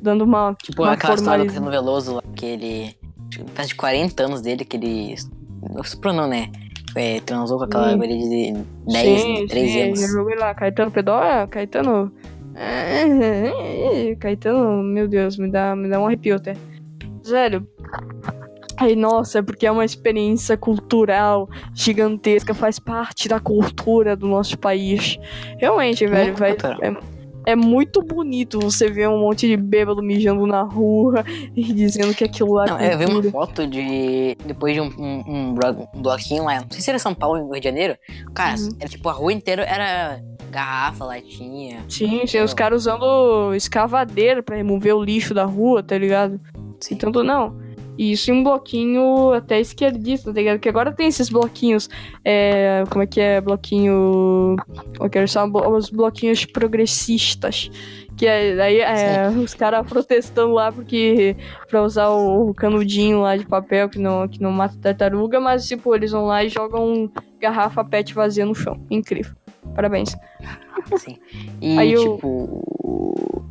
Dando 0.00 0.22
uma. 0.22 0.54
Tipo, 0.62 0.84
uma 0.84 0.92
aquela 0.92 1.14
história 1.14 1.44
do 1.44 1.70
Veloso 1.70 2.14
lá, 2.14 2.22
que 2.36 2.46
ele. 2.46 3.05
Faz 3.54 3.68
de 3.68 3.74
40 3.74 4.22
anos 4.22 4.40
dele, 4.42 4.64
que 4.64 4.76
ele. 4.76 5.14
Estuprou, 5.82 6.14
não, 6.14 6.28
né? 6.28 6.50
É, 6.94 7.20
transou 7.20 7.58
com 7.58 7.64
aquela 7.64 7.94
guria 7.94 8.16
de 8.16 8.54
10, 8.90 9.20
sim, 9.20 9.46
13 9.46 9.68
sim, 9.68 9.82
anos. 9.82 10.02
Eu 10.02 10.08
joguei 10.08 10.36
lá, 10.36 10.54
Caetano 10.54 10.90
Pedó, 10.90 11.22
é, 11.22 11.46
Caetano. 11.46 12.12
Caetano, 14.18 14.82
meu 14.82 15.06
Deus, 15.06 15.36
me 15.36 15.50
dá, 15.50 15.76
me 15.76 15.88
dá 15.90 16.00
um 16.00 16.06
arrepio 16.06 16.36
até. 16.36 16.54
Sério. 17.22 17.68
Aí, 18.78 18.94
nossa, 18.94 19.38
é 19.38 19.42
porque 19.42 19.66
é 19.66 19.70
uma 19.70 19.84
experiência 19.84 20.56
cultural 20.56 21.48
gigantesca, 21.74 22.54
faz 22.54 22.78
parte 22.78 23.28
da 23.28 23.40
cultura 23.40 24.14
do 24.14 24.26
nosso 24.26 24.58
país. 24.58 25.18
Realmente, 25.58 26.06
velho, 26.06 26.34
vai, 26.34 26.52
é, 26.52 26.96
é 27.46 27.56
muito 27.56 28.02
bonito 28.02 28.58
você 28.58 28.90
ver 28.90 29.08
um 29.08 29.20
monte 29.20 29.46
de 29.46 29.56
bêbado 29.56 30.02
mijando 30.02 30.46
na 30.46 30.62
rua 30.62 31.24
e 31.54 31.62
dizendo 31.72 32.12
que 32.14 32.24
aquilo 32.24 32.52
lá 32.54 32.66
Não, 32.66 32.78
é 32.78 32.92
eu 32.94 32.98
vi 32.98 33.04
uma 33.06 33.22
foto 33.22 33.66
de. 33.66 34.36
Depois 34.44 34.74
de 34.74 34.80
um, 34.80 34.90
um, 34.98 35.22
um 35.26 35.54
blo- 35.54 35.88
bloquinho 35.94 36.44
lá. 36.44 36.56
Não 36.60 36.66
sei 36.70 36.80
se 36.80 36.90
era 36.90 36.98
São 36.98 37.14
Paulo 37.14 37.40
ou 37.40 37.52
Rio 37.52 37.60
de 37.60 37.64
Janeiro. 37.64 37.96
Cara, 38.34 38.58
Uhum. 38.60 38.68
era 38.80 38.88
tipo 38.88 39.08
a 39.08 39.12
rua 39.12 39.32
inteira 39.32 39.62
era 39.62 40.20
garrafa, 40.50 41.04
latinha. 41.04 41.84
Sim, 41.88 42.26
sim, 42.26 42.40
os 42.40 42.52
caras 42.52 42.82
usando 42.82 43.54
escavadeira 43.54 44.42
pra 44.42 44.56
remover 44.56 44.94
o 44.96 45.02
lixo 45.04 45.32
da 45.32 45.44
rua, 45.44 45.82
tá 45.82 45.96
ligado? 45.96 46.40
Sim. 46.80 46.94
E 46.94 46.98
tanto 46.98 47.22
não. 47.22 47.56
E 47.98 48.12
isso 48.12 48.30
em 48.30 48.34
um 48.34 48.44
bloquinho 48.44 49.32
até 49.32 49.60
esquerdista, 49.60 50.32
tá 50.32 50.38
ligado? 50.38 50.58
Que 50.58 50.68
agora 50.68 50.92
tem 50.92 51.08
esses 51.08 51.28
bloquinhos. 51.28 51.88
É, 52.24 52.84
como 52.90 53.02
é 53.02 53.06
que 53.06 53.20
é? 53.20 53.40
Bloquinho. 53.40 54.56
Eu 55.00 55.10
quero 55.10 55.26
só 55.28 55.46
os 55.46 55.90
bloquinhos 55.90 56.44
progressistas. 56.44 57.70
Que 58.16 58.26
é, 58.26 58.60
aí 58.62 58.80
é, 58.80 59.28
os 59.28 59.52
caras 59.52 59.86
protestando 59.86 60.54
lá 60.54 60.72
porque 60.72 61.36
pra 61.68 61.82
usar 61.82 62.08
o, 62.08 62.48
o, 62.48 62.54
canudinho 62.54 63.20
lá 63.20 63.36
de 63.36 63.44
papel 63.44 63.90
que 63.90 63.98
não, 63.98 64.26
que 64.26 64.40
não 64.40 64.50
mata 64.50 64.74
tartaruga, 64.80 65.38
mas 65.38 65.68
tipo, 65.68 65.94
eles 65.94 66.12
vão 66.12 66.24
lá 66.24 66.42
e 66.42 66.48
jogam 66.48 67.12
garrafa 67.38 67.84
pet 67.84 68.14
vazia 68.14 68.46
no 68.46 68.54
chão. 68.54 68.80
Incrível. 68.90 69.34
Parabéns. 69.74 70.16
Sim. 70.96 71.18
E 71.60 71.78
aí 71.78 71.94
tipo. 71.94 72.62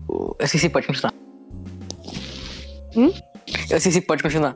Eu... 0.10 0.36
eu 0.40 0.46
esqueci, 0.46 0.68
pode 0.68 0.88
continuar. 0.88 1.14
Hum? 2.96 3.12
Eu 3.70 3.78
esqueci, 3.78 4.02
pode 4.02 4.24
continuar. 4.24 4.56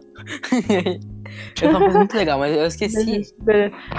Eu 1.62 1.69
uma 1.69 1.79
coisa 1.79 2.00
muito 2.00 2.15
legal, 2.15 2.39
mas 2.39 2.55
eu 2.55 2.65
esqueci. 2.65 3.22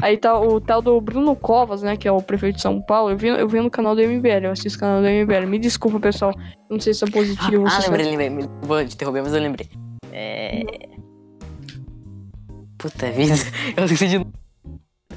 Aí 0.02 0.16
tá 0.16 0.38
o 0.38 0.61
tal 0.61 0.82
do 0.82 1.00
Bruno 1.00 1.37
Covas, 1.37 1.82
né? 1.82 1.97
Que 1.97 2.09
é 2.09 2.12
o 2.12 2.20
prefeito 2.20 2.56
de 2.56 2.62
São 2.62 2.80
Paulo. 2.82 3.11
Eu 3.11 3.16
vi, 3.16 3.28
eu 3.28 3.49
vi 3.49 3.61
no 3.61 3.70
canal 3.70 3.94
do 3.94 4.02
MBL, 4.02 4.44
eu 4.44 4.50
assisto 4.50 4.78
o 4.78 4.80
canal 4.80 5.00
do 5.00 5.09
MBL. 5.09 5.47
Me 5.47 5.59
desculpa, 5.59 6.00
pessoal. 6.00 6.35
Não 6.68 6.80
sei 6.80 6.92
se 6.92 7.04
é 7.04 7.11
positivo. 7.11 7.66
Ah, 7.66 7.78
lembrei, 7.85 8.04
sabe. 8.06 8.16
lembrei. 8.16 8.49
Vou 8.62 8.85
te 8.85 8.94
interromper, 8.94 9.23
mas 9.23 9.35
eu 9.35 9.40
lembrei. 9.40 9.68
É. 10.12 10.62
Puta 12.78 13.11
vida. 13.11 13.35
Eu 13.76 13.85
esqueci 13.85 14.09
de. 14.09 14.26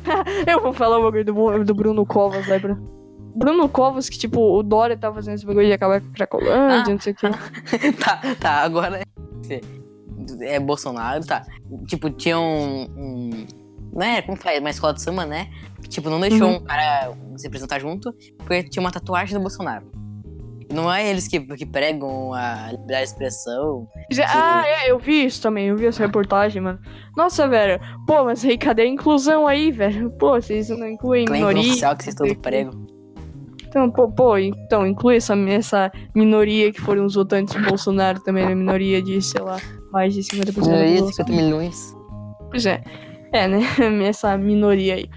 eu 0.48 0.62
vou 0.62 0.74
falar 0.74 1.00
o 1.00 1.04
bagulho 1.04 1.24
do, 1.24 1.64
do 1.64 1.74
Bruno 1.74 2.06
Covas, 2.06 2.46
né, 2.48 2.60
Bruno? 3.36 3.68
Covas, 3.70 4.10
que 4.10 4.18
tipo, 4.18 4.40
o 4.40 4.64
Dória 4.64 4.98
tá 4.98 5.12
fazendo 5.12 5.36
esse 5.36 5.46
bagulho 5.46 5.68
de 5.68 5.74
acabar 5.74 6.02
com 6.02 6.08
a 6.08 6.12
Cracolândia, 6.12 6.92
ah. 6.92 6.94
não 6.94 7.00
sei 7.00 7.14
o 7.14 7.16
quê. 7.16 7.28
tá, 8.00 8.22
tá, 8.40 8.52
agora 8.62 9.02
é 10.42 10.60
Bolsonaro, 10.60 11.26
tá. 11.26 11.46
Tipo, 11.88 12.10
tinha 12.10 12.40
um. 12.40 12.84
um 12.96 13.48
né? 13.94 14.22
Como 14.22 14.38
faz? 14.38 14.60
Uma 14.60 14.70
escola 14.70 14.94
de 14.94 15.02
samba, 15.02 15.26
né? 15.26 15.50
Que, 15.82 15.90
tipo, 15.90 16.10
não 16.10 16.20
deixou 16.20 16.48
uhum. 16.48 16.56
um 16.56 16.64
cara 16.64 17.14
se 17.38 17.48
apresentar 17.48 17.80
junto, 17.80 18.14
porque 18.38 18.64
tinha 18.64 18.82
uma 18.82 18.92
tatuagem 18.92 19.36
do 19.36 19.42
Bolsonaro. 19.42 19.86
Não 20.72 20.92
é 20.92 21.08
eles 21.08 21.28
que, 21.28 21.40
que 21.40 21.66
pregam 21.68 22.34
a 22.34 22.72
liberdade 22.72 23.04
de 23.04 23.10
expressão. 23.10 23.88
Já, 24.10 24.26
que... 24.26 24.32
Ah, 24.34 24.64
é, 24.66 24.92
eu 24.92 24.98
vi 24.98 25.26
isso 25.26 25.42
também, 25.42 25.68
eu 25.68 25.78
vi 25.78 25.86
essa 25.86 26.04
reportagem, 26.04 26.62
mano. 26.62 26.80
Nossa, 27.16 27.48
velho. 27.48 27.80
Pô, 28.08 28.24
mas 28.24 28.44
aí 28.44 28.58
cadê 28.58 28.84
a 28.84 28.88
inclusão 28.88 29.46
aí, 29.46 29.72
velho? 29.72 30.10
Pô, 30.18 30.34
vocês 30.34 30.70
não 30.70 30.88
incluem 30.88 31.26
minoria. 31.30 31.62
oficial 31.62 31.96
que 31.96 32.06
vocês 32.06 32.16
todos 32.16 32.34
pregam. 32.38 32.83
Então, 33.74 33.90
pô, 33.90 34.08
pô, 34.08 34.38
então, 34.38 34.86
inclui 34.86 35.16
essa, 35.16 35.34
essa 35.50 35.92
minoria 36.14 36.72
que 36.72 36.80
foram 36.80 37.06
os 37.06 37.16
votantes 37.16 37.56
do 37.56 37.68
Bolsonaro 37.68 38.20
também, 38.20 38.46
né? 38.46 38.54
Minoria 38.54 39.02
de, 39.02 39.20
sei 39.20 39.42
lá, 39.42 39.58
mais 39.92 40.14
de 40.14 40.22
50%. 40.22 40.62
Minoria 40.62 41.02
de 41.02 41.16
50 41.16 41.32
milhões. 41.32 41.96
Pois 42.52 42.68
é. 42.68 42.84
É, 43.32 43.48
né? 43.48 43.62
Essa 44.08 44.38
minoria 44.38 44.94
aí. 44.94 45.10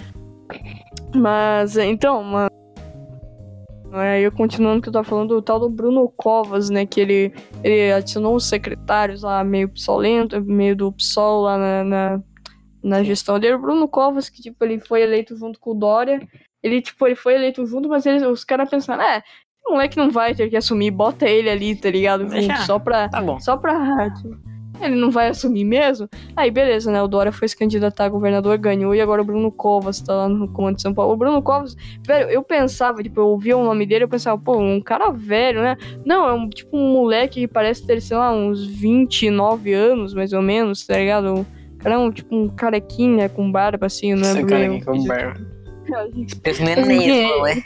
Mas, 1.14 1.76
então, 1.76 2.22
mano. 2.22 2.48
É, 3.92 4.22
eu 4.22 4.32
continuando 4.32 4.80
que 4.80 4.88
eu 4.88 4.92
tava 4.92 5.04
falando 5.06 5.34
do 5.34 5.42
tal 5.42 5.60
do 5.60 5.68
Bruno 5.68 6.10
Covas, 6.16 6.70
né? 6.70 6.86
Que 6.86 7.02
ele, 7.02 7.34
ele 7.62 7.92
adicionou 7.92 8.36
os 8.36 8.48
secretários 8.48 9.20
lá, 9.20 9.44
meio 9.44 9.68
psolento, 9.68 10.40
meio 10.40 10.74
do 10.74 10.90
PSOL 10.92 11.42
lá 11.42 11.58
na, 11.58 11.84
na, 11.84 12.22
na 12.82 13.02
gestão 13.02 13.38
dele. 13.38 13.56
O 13.56 13.60
Bruno 13.60 13.86
Covas, 13.86 14.30
que 14.30 14.40
tipo, 14.40 14.64
ele 14.64 14.80
foi 14.80 15.02
eleito 15.02 15.36
junto 15.36 15.60
com 15.60 15.72
o 15.72 15.74
Dória. 15.74 16.26
Ele, 16.66 16.82
tipo, 16.82 17.06
ele 17.06 17.14
foi 17.14 17.34
eleito 17.34 17.64
junto, 17.64 17.88
mas 17.88 18.04
eles, 18.04 18.24
os 18.24 18.42
caras 18.42 18.68
pensaram, 18.68 19.00
é, 19.00 19.22
o 19.64 19.72
moleque 19.72 19.96
não 19.96 20.10
vai 20.10 20.34
ter 20.34 20.50
que 20.50 20.56
assumir, 20.56 20.90
bota 20.90 21.28
ele 21.28 21.48
ali, 21.48 21.76
tá 21.76 21.88
ligado? 21.88 22.26
Junto, 22.42 22.62
só 22.62 22.78
pra. 22.78 23.08
Tá 23.08 23.20
bom. 23.20 23.38
Só 23.38 23.56
pra. 23.56 24.10
Tipo, 24.10 24.36
ele 24.80 24.96
não 24.96 25.10
vai 25.10 25.28
assumir 25.28 25.64
mesmo? 25.64 26.08
Aí, 26.36 26.50
beleza, 26.50 26.90
né? 26.90 27.00
O 27.00 27.06
Dória 27.06 27.30
foi 27.30 27.46
se 27.46 27.56
candidatar 27.56 28.06
a 28.06 28.08
governador, 28.08 28.58
ganhou, 28.58 28.94
e 28.94 29.00
agora 29.00 29.22
o 29.22 29.24
Bruno 29.24 29.50
Covas 29.52 30.00
tá 30.00 30.12
lá 30.12 30.28
no 30.28 30.48
comando 30.48 30.76
de 30.76 30.82
São 30.82 30.92
Paulo. 30.92 31.14
O 31.14 31.16
Bruno 31.16 31.40
Covas, 31.40 31.76
velho, 32.04 32.28
eu 32.28 32.42
pensava, 32.42 33.00
tipo, 33.00 33.20
eu 33.20 33.28
ouvia 33.28 33.56
o 33.56 33.64
nome 33.64 33.86
dele, 33.86 34.04
eu 34.04 34.08
pensava, 34.08 34.36
pô, 34.36 34.58
um 34.58 34.80
cara 34.80 35.10
velho, 35.10 35.62
né? 35.62 35.76
Não, 36.04 36.28
é 36.28 36.32
um 36.32 36.48
tipo 36.48 36.76
um 36.76 36.92
moleque 36.92 37.40
que 37.40 37.48
parece 37.48 37.86
ter, 37.86 38.02
sei 38.02 38.16
lá, 38.16 38.32
uns 38.32 38.66
29 38.66 39.72
anos, 39.72 40.12
mais 40.12 40.32
ou 40.32 40.42
menos, 40.42 40.84
tá 40.84 40.98
ligado? 40.98 41.40
O 41.40 41.78
cara 41.78 41.94
é 41.94 41.98
um, 41.98 42.10
tipo, 42.10 42.34
um 42.34 42.48
carequinha 42.48 43.28
com 43.28 43.50
barba, 43.50 43.86
assim, 43.86 44.14
né? 44.14 44.32
Esse 44.32 44.44
carequinha 44.44 44.84
com 44.84 45.04
barba. 45.04 45.55
Esse 46.44 46.62
neném, 46.62 47.28
não 47.28 47.46
é? 47.46 47.62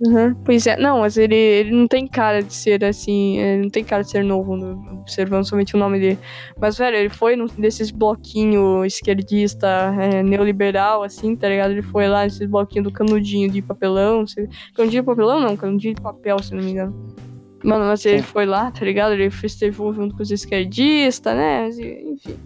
Uhum, 0.00 0.32
pois 0.44 0.64
é, 0.64 0.76
não, 0.76 1.00
mas 1.00 1.16
ele, 1.16 1.34
ele 1.34 1.72
não 1.72 1.88
tem 1.88 2.06
cara 2.06 2.40
de 2.40 2.54
ser 2.54 2.84
assim, 2.84 3.38
ele 3.38 3.62
não 3.62 3.68
tem 3.68 3.82
cara 3.82 4.04
de 4.04 4.10
ser 4.10 4.22
novo, 4.22 4.54
observando 4.92 5.44
somente 5.44 5.74
o 5.74 5.78
nome 5.78 5.98
dele. 5.98 6.18
Mas, 6.56 6.78
velho, 6.78 6.96
ele 6.96 7.08
foi 7.08 7.34
num 7.34 7.46
desses 7.46 7.90
bloquinhos 7.90 8.86
esquerdista, 8.86 9.66
é, 9.98 10.22
neoliberal, 10.22 11.02
assim, 11.02 11.34
tá 11.34 11.48
ligado? 11.48 11.72
Ele 11.72 11.82
foi 11.82 12.06
lá 12.06 12.22
nesses 12.22 12.46
bloquinhos 12.48 12.84
do 12.84 12.92
canudinho 12.92 13.50
de 13.50 13.60
papelão, 13.60 14.24
se... 14.24 14.48
canudinho 14.72 15.02
de 15.02 15.06
papelão 15.06 15.40
não, 15.40 15.56
canudinho 15.56 15.94
de 15.96 16.00
papel, 16.00 16.38
se 16.40 16.54
não 16.54 16.62
me 16.62 16.70
engano. 16.70 17.16
Mano, 17.64 17.86
mas 17.86 18.06
ele 18.06 18.22
foi 18.22 18.46
lá, 18.46 18.70
tá 18.70 18.84
ligado? 18.84 19.14
Ele 19.14 19.30
festejou 19.30 19.92
junto 19.92 20.14
com 20.14 20.22
os 20.22 20.30
esquerdistas, 20.30 21.34
né? 21.34 21.68
Enfim. 21.70 22.36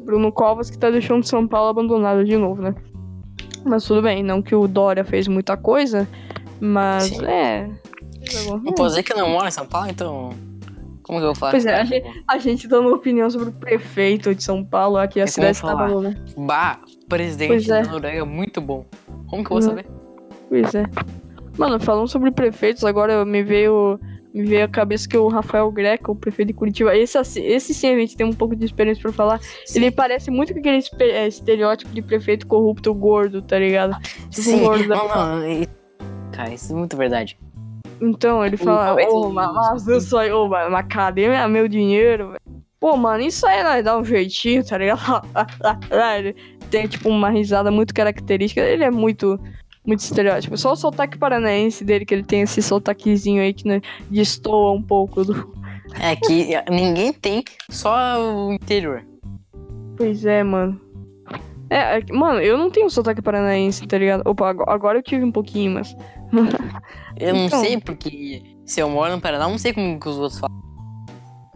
Bruno 0.00 0.32
Covas 0.32 0.68
que 0.68 0.76
tá 0.76 0.90
deixando 0.90 1.24
São 1.24 1.46
Paulo 1.46 1.68
abandonado 1.68 2.24
de 2.24 2.36
novo, 2.36 2.60
né? 2.60 2.74
Mas 3.64 3.84
tudo 3.84 4.02
bem, 4.02 4.22
não 4.22 4.42
que 4.42 4.54
o 4.54 4.68
Dória 4.68 5.04
fez 5.04 5.26
muita 5.26 5.56
coisa, 5.56 6.06
mas 6.60 7.04
Sim. 7.04 7.24
é. 7.24 7.70
Não 8.46 8.72
posso 8.72 8.90
dizer 8.90 9.02
que 9.02 9.14
não 9.14 9.28
mora 9.30 9.48
em 9.48 9.50
São 9.50 9.66
Paulo, 9.66 9.88
então. 9.90 10.30
Como 11.02 11.18
que 11.18 11.24
eu 11.24 11.28
vou 11.28 11.34
falar? 11.34 11.50
Pois 11.52 11.66
é, 11.66 11.80
a 11.80 11.84
gente, 11.84 12.24
a 12.26 12.38
gente 12.38 12.66
dando 12.66 12.88
uma 12.88 12.96
opinião 12.96 13.28
sobre 13.28 13.50
o 13.50 13.52
prefeito 13.52 14.34
de 14.34 14.42
São 14.42 14.64
Paulo, 14.64 14.96
aqui 14.96 15.20
a 15.20 15.24
é 15.24 15.26
cidade 15.26 15.56
está 15.56 15.74
né? 16.00 16.16
Bah, 16.34 16.80
presidente 17.08 17.48
pois 17.48 17.68
é. 17.68 17.82
da 17.82 17.90
Noruega 17.90 18.20
é 18.20 18.24
muito 18.24 18.60
bom. 18.60 18.86
Como 19.28 19.44
que 19.44 19.52
eu 19.52 19.60
vou 19.60 19.62
uhum. 19.62 19.76
saber? 19.76 19.86
Pois 20.48 20.74
é. 20.74 20.84
Mano, 21.58 21.78
falando 21.78 22.08
sobre 22.08 22.30
prefeitos, 22.30 22.84
agora 22.84 23.24
me 23.24 23.42
veio 23.42 24.00
me 24.34 24.44
veio 24.44 24.64
a 24.64 24.68
cabeça 24.68 25.08
que 25.08 25.16
o 25.16 25.28
Rafael 25.28 25.70
Greco, 25.70 26.10
o 26.10 26.16
prefeito 26.16 26.48
de 26.48 26.54
Curitiba, 26.54 26.96
esse, 26.96 27.16
esse 27.40 27.72
sim 27.72 27.94
a 27.94 27.98
gente 27.98 28.16
tem 28.16 28.26
um 28.26 28.32
pouco 28.32 28.56
de 28.56 28.64
experiência 28.64 29.00
pra 29.00 29.12
falar. 29.12 29.40
Sim. 29.64 29.78
Ele 29.78 29.92
parece 29.92 30.28
muito 30.28 30.52
com 30.52 30.58
aquele 30.58 30.82
é, 30.98 31.28
estereótipo 31.28 31.92
de 31.92 32.02
prefeito 32.02 32.44
corrupto 32.46 32.92
gordo, 32.92 33.40
tá 33.40 33.56
ligado? 33.56 33.96
Tipo 34.02 34.32
sim. 34.32 34.60
Gordo 34.60 34.88
não, 34.88 35.06
da... 35.06 35.36
não, 35.36 35.66
cara, 36.32 36.52
isso 36.52 36.72
é 36.72 36.76
muito 36.76 36.96
verdade. 36.96 37.38
Então, 38.00 38.44
ele 38.44 38.56
fala, 38.56 38.96
ô, 39.08 39.26
oh, 39.26 39.30
mas 39.30 39.86
isso 39.86 40.18
aí, 40.18 40.32
ô, 40.32 40.48
mas 40.48 40.86
cadê 40.88 41.28
meu 41.46 41.68
dinheiro, 41.68 42.32
velho? 42.32 42.40
Pô, 42.80 42.96
mano, 42.96 43.22
isso 43.22 43.46
aí 43.46 43.62
nós 43.62 43.82
dá 43.82 43.96
um 43.96 44.04
jeitinho, 44.04 44.62
tá 44.62 44.76
ligado? 44.76 45.00
ele 46.18 46.34
tem, 46.70 46.86
tipo, 46.86 47.08
uma 47.08 47.30
risada 47.30 47.70
muito 47.70 47.94
característica. 47.94 48.60
Ele 48.60 48.84
é 48.84 48.90
muito 48.90 49.40
muito 49.86 50.00
estereótipo. 50.00 50.56
Só 50.56 50.72
o 50.72 50.76
sotaque 50.76 51.18
paranaense 51.18 51.84
dele, 51.84 52.04
que 52.04 52.14
ele 52.14 52.24
tem 52.24 52.42
esse 52.42 52.62
sotaquezinho 52.62 53.42
aí 53.42 53.52
que 53.52 53.66
né, 53.66 53.80
destoa 54.10 54.72
um 54.72 54.82
pouco 54.82 55.24
do. 55.24 55.52
É 56.00 56.16
que 56.16 56.48
ninguém 56.70 57.12
tem, 57.12 57.44
só 57.68 58.18
o 58.18 58.52
interior. 58.52 59.04
Pois 59.96 60.24
é, 60.24 60.42
mano. 60.42 60.80
É, 61.70 61.98
é, 61.98 62.12
mano, 62.12 62.40
eu 62.40 62.56
não 62.56 62.70
tenho 62.70 62.90
sotaque 62.90 63.22
paranaense, 63.22 63.86
tá 63.86 63.98
ligado? 63.98 64.22
Opa, 64.26 64.50
agora 64.66 64.98
eu 64.98 65.02
tive 65.02 65.24
um 65.24 65.32
pouquinho, 65.32 65.74
mas. 65.74 65.94
eu 67.16 67.34
não 67.34 67.46
então... 67.46 67.60
sei, 67.60 67.78
porque 67.78 68.42
se 68.64 68.80
eu 68.80 68.88
moro 68.88 69.12
no 69.12 69.20
Paraná, 69.20 69.44
eu 69.44 69.50
não 69.50 69.58
sei 69.58 69.72
como 69.72 69.98
que 70.00 70.08
os 70.08 70.18
outros 70.18 70.40
falam. 70.40 70.56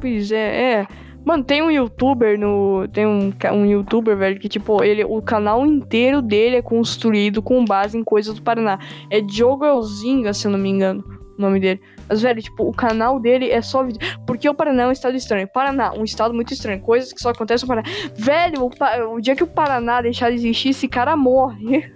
Pois 0.01 0.31
é, 0.31 0.81
é. 0.81 0.87
Mano, 1.25 1.45
tem 1.45 1.63
um 1.63 1.71
youtuber 1.71 2.39
no. 2.39 2.87
Tem 2.89 3.07
um, 3.07 3.33
um 3.53 3.67
youtuber, 3.67 4.17
velho, 4.17 4.41
que, 4.41 4.49
tipo, 4.49 4.83
ele, 4.83 5.05
o 5.05 5.21
canal 5.21 5.67
inteiro 5.67 6.23
dele 6.23 6.57
é 6.57 6.63
construído 6.63 7.43
com 7.43 7.65
base 7.65 7.99
em 7.99 8.05
coisas 8.05 8.35
do 8.35 8.43
Paraná. 8.43 8.79
É 9.11 9.21
Diogo 9.21 9.65
Elzinga, 9.65 10.33
se 10.33 10.47
eu 10.47 10.51
não 10.51 10.59
me 10.59 10.71
engano, 10.71 11.05
o 11.37 11.41
nome 11.41 11.61
dele. 11.61 11.81
Mas, 12.09 12.23
velho, 12.23 12.41
tipo, 12.41 12.67
o 12.67 12.73
canal 12.73 13.21
dele 13.21 13.51
é 13.51 13.61
só 13.61 13.83
vídeo. 13.83 14.01
Porque 14.27 14.49
o 14.49 14.55
Paraná 14.55 14.85
é 14.85 14.87
um 14.87 14.93
estado 14.93 15.17
estranho. 15.17 15.47
Paraná, 15.49 15.93
um 15.93 16.05
estado 16.05 16.33
muito 16.33 16.53
estranho. 16.53 16.81
Coisas 16.81 17.13
que 17.13 17.21
só 17.21 17.31
acontecem 17.31 17.69
no 17.69 17.75
Paraná. 17.75 17.89
Velho, 18.15 18.65
o, 18.65 19.15
o 19.15 19.21
dia 19.21 19.37
que 19.37 19.45
o 19.45 19.47
Paraná 19.47 20.01
deixar 20.01 20.31
de 20.31 20.37
existir, 20.37 20.71
esse 20.71 20.89
cara 20.89 21.17
morre. 21.17 21.93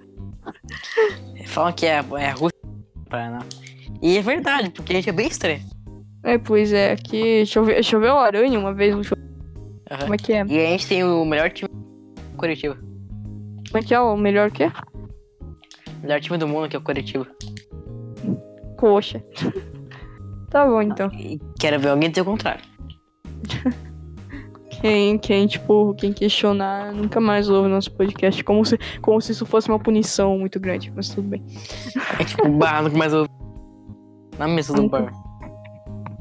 Falam 1.47 1.73
que 1.73 1.87
é, 1.87 2.05
é 2.19 2.31
Rússia, 2.31 2.59
Paraná. 3.09 3.41
E 4.03 4.19
é 4.19 4.23
verdade, 4.23 4.71
porque 4.71 4.93
a 4.93 4.97
gente 4.97 5.09
é 5.09 5.13
bem 5.13 5.29
estranho. 5.29 5.63
É, 6.25 6.39
pois 6.39 6.73
é, 6.73 6.93
aqui 6.93 7.45
choveu, 7.45 7.83
choveu 7.83 8.19
aranha 8.19 8.59
uma 8.59 8.73
vez 8.73 8.95
no 8.95 9.03
show. 9.03 9.19
Uhum. 9.19 9.99
Como 9.99 10.15
é 10.15 10.17
que 10.17 10.33
é? 10.33 10.45
E 10.47 10.59
a 10.59 10.71
gente 10.71 10.87
tem 10.87 11.05
o 11.05 11.25
melhor 11.25 11.51
time 11.51 11.71
Curitiba. 12.37 12.77
Como 12.77 13.79
é 13.79 13.83
que 13.83 13.95
é 13.95 14.01
o 14.01 14.17
melhor 14.17 14.51
que 14.51 14.65
é? 14.65 14.73
Melhor 16.03 16.21
time 16.21 16.39
do 16.39 16.49
mundo 16.49 16.69
que 16.69 16.77
é 16.77 16.79
o 16.79 16.83
Curitiba. 16.83 17.27
Poxa. 18.79 19.23
tá 20.51 20.67
bom 20.67 20.83
então. 20.83 21.11
quero 21.59 21.79
ver 21.81 21.89
alguém 21.89 22.11
dizer 22.11 22.23
o 22.23 22.25
contrário. 22.25 22.65
quem, 24.81 25.19
quem, 25.19 25.47
tipo, 25.47 25.95
quem 25.95 26.13
questionar 26.13 26.93
nunca 26.93 27.21
mais 27.21 27.49
ouve 27.49 27.69
nosso 27.69 27.91
podcast. 27.93 28.43
Como 28.45 28.65
se, 28.65 28.79
como 29.01 29.21
se 29.21 29.33
isso 29.33 29.47
fosse 29.47 29.69
uma 29.69 29.79
punição 29.79 30.39
muito 30.39 30.59
grande, 30.59 30.93
mas 30.95 31.09
tudo 31.09 31.29
bem. 31.29 31.45
É 32.19 32.25
tipo, 32.25 32.49
barra, 32.49 32.83
nunca 32.83 32.97
mais 32.97 33.13
ouve. 33.13 33.29
Na 34.39 34.49
mesa 34.49 34.73
do 34.73 34.89
bar. 34.89 35.13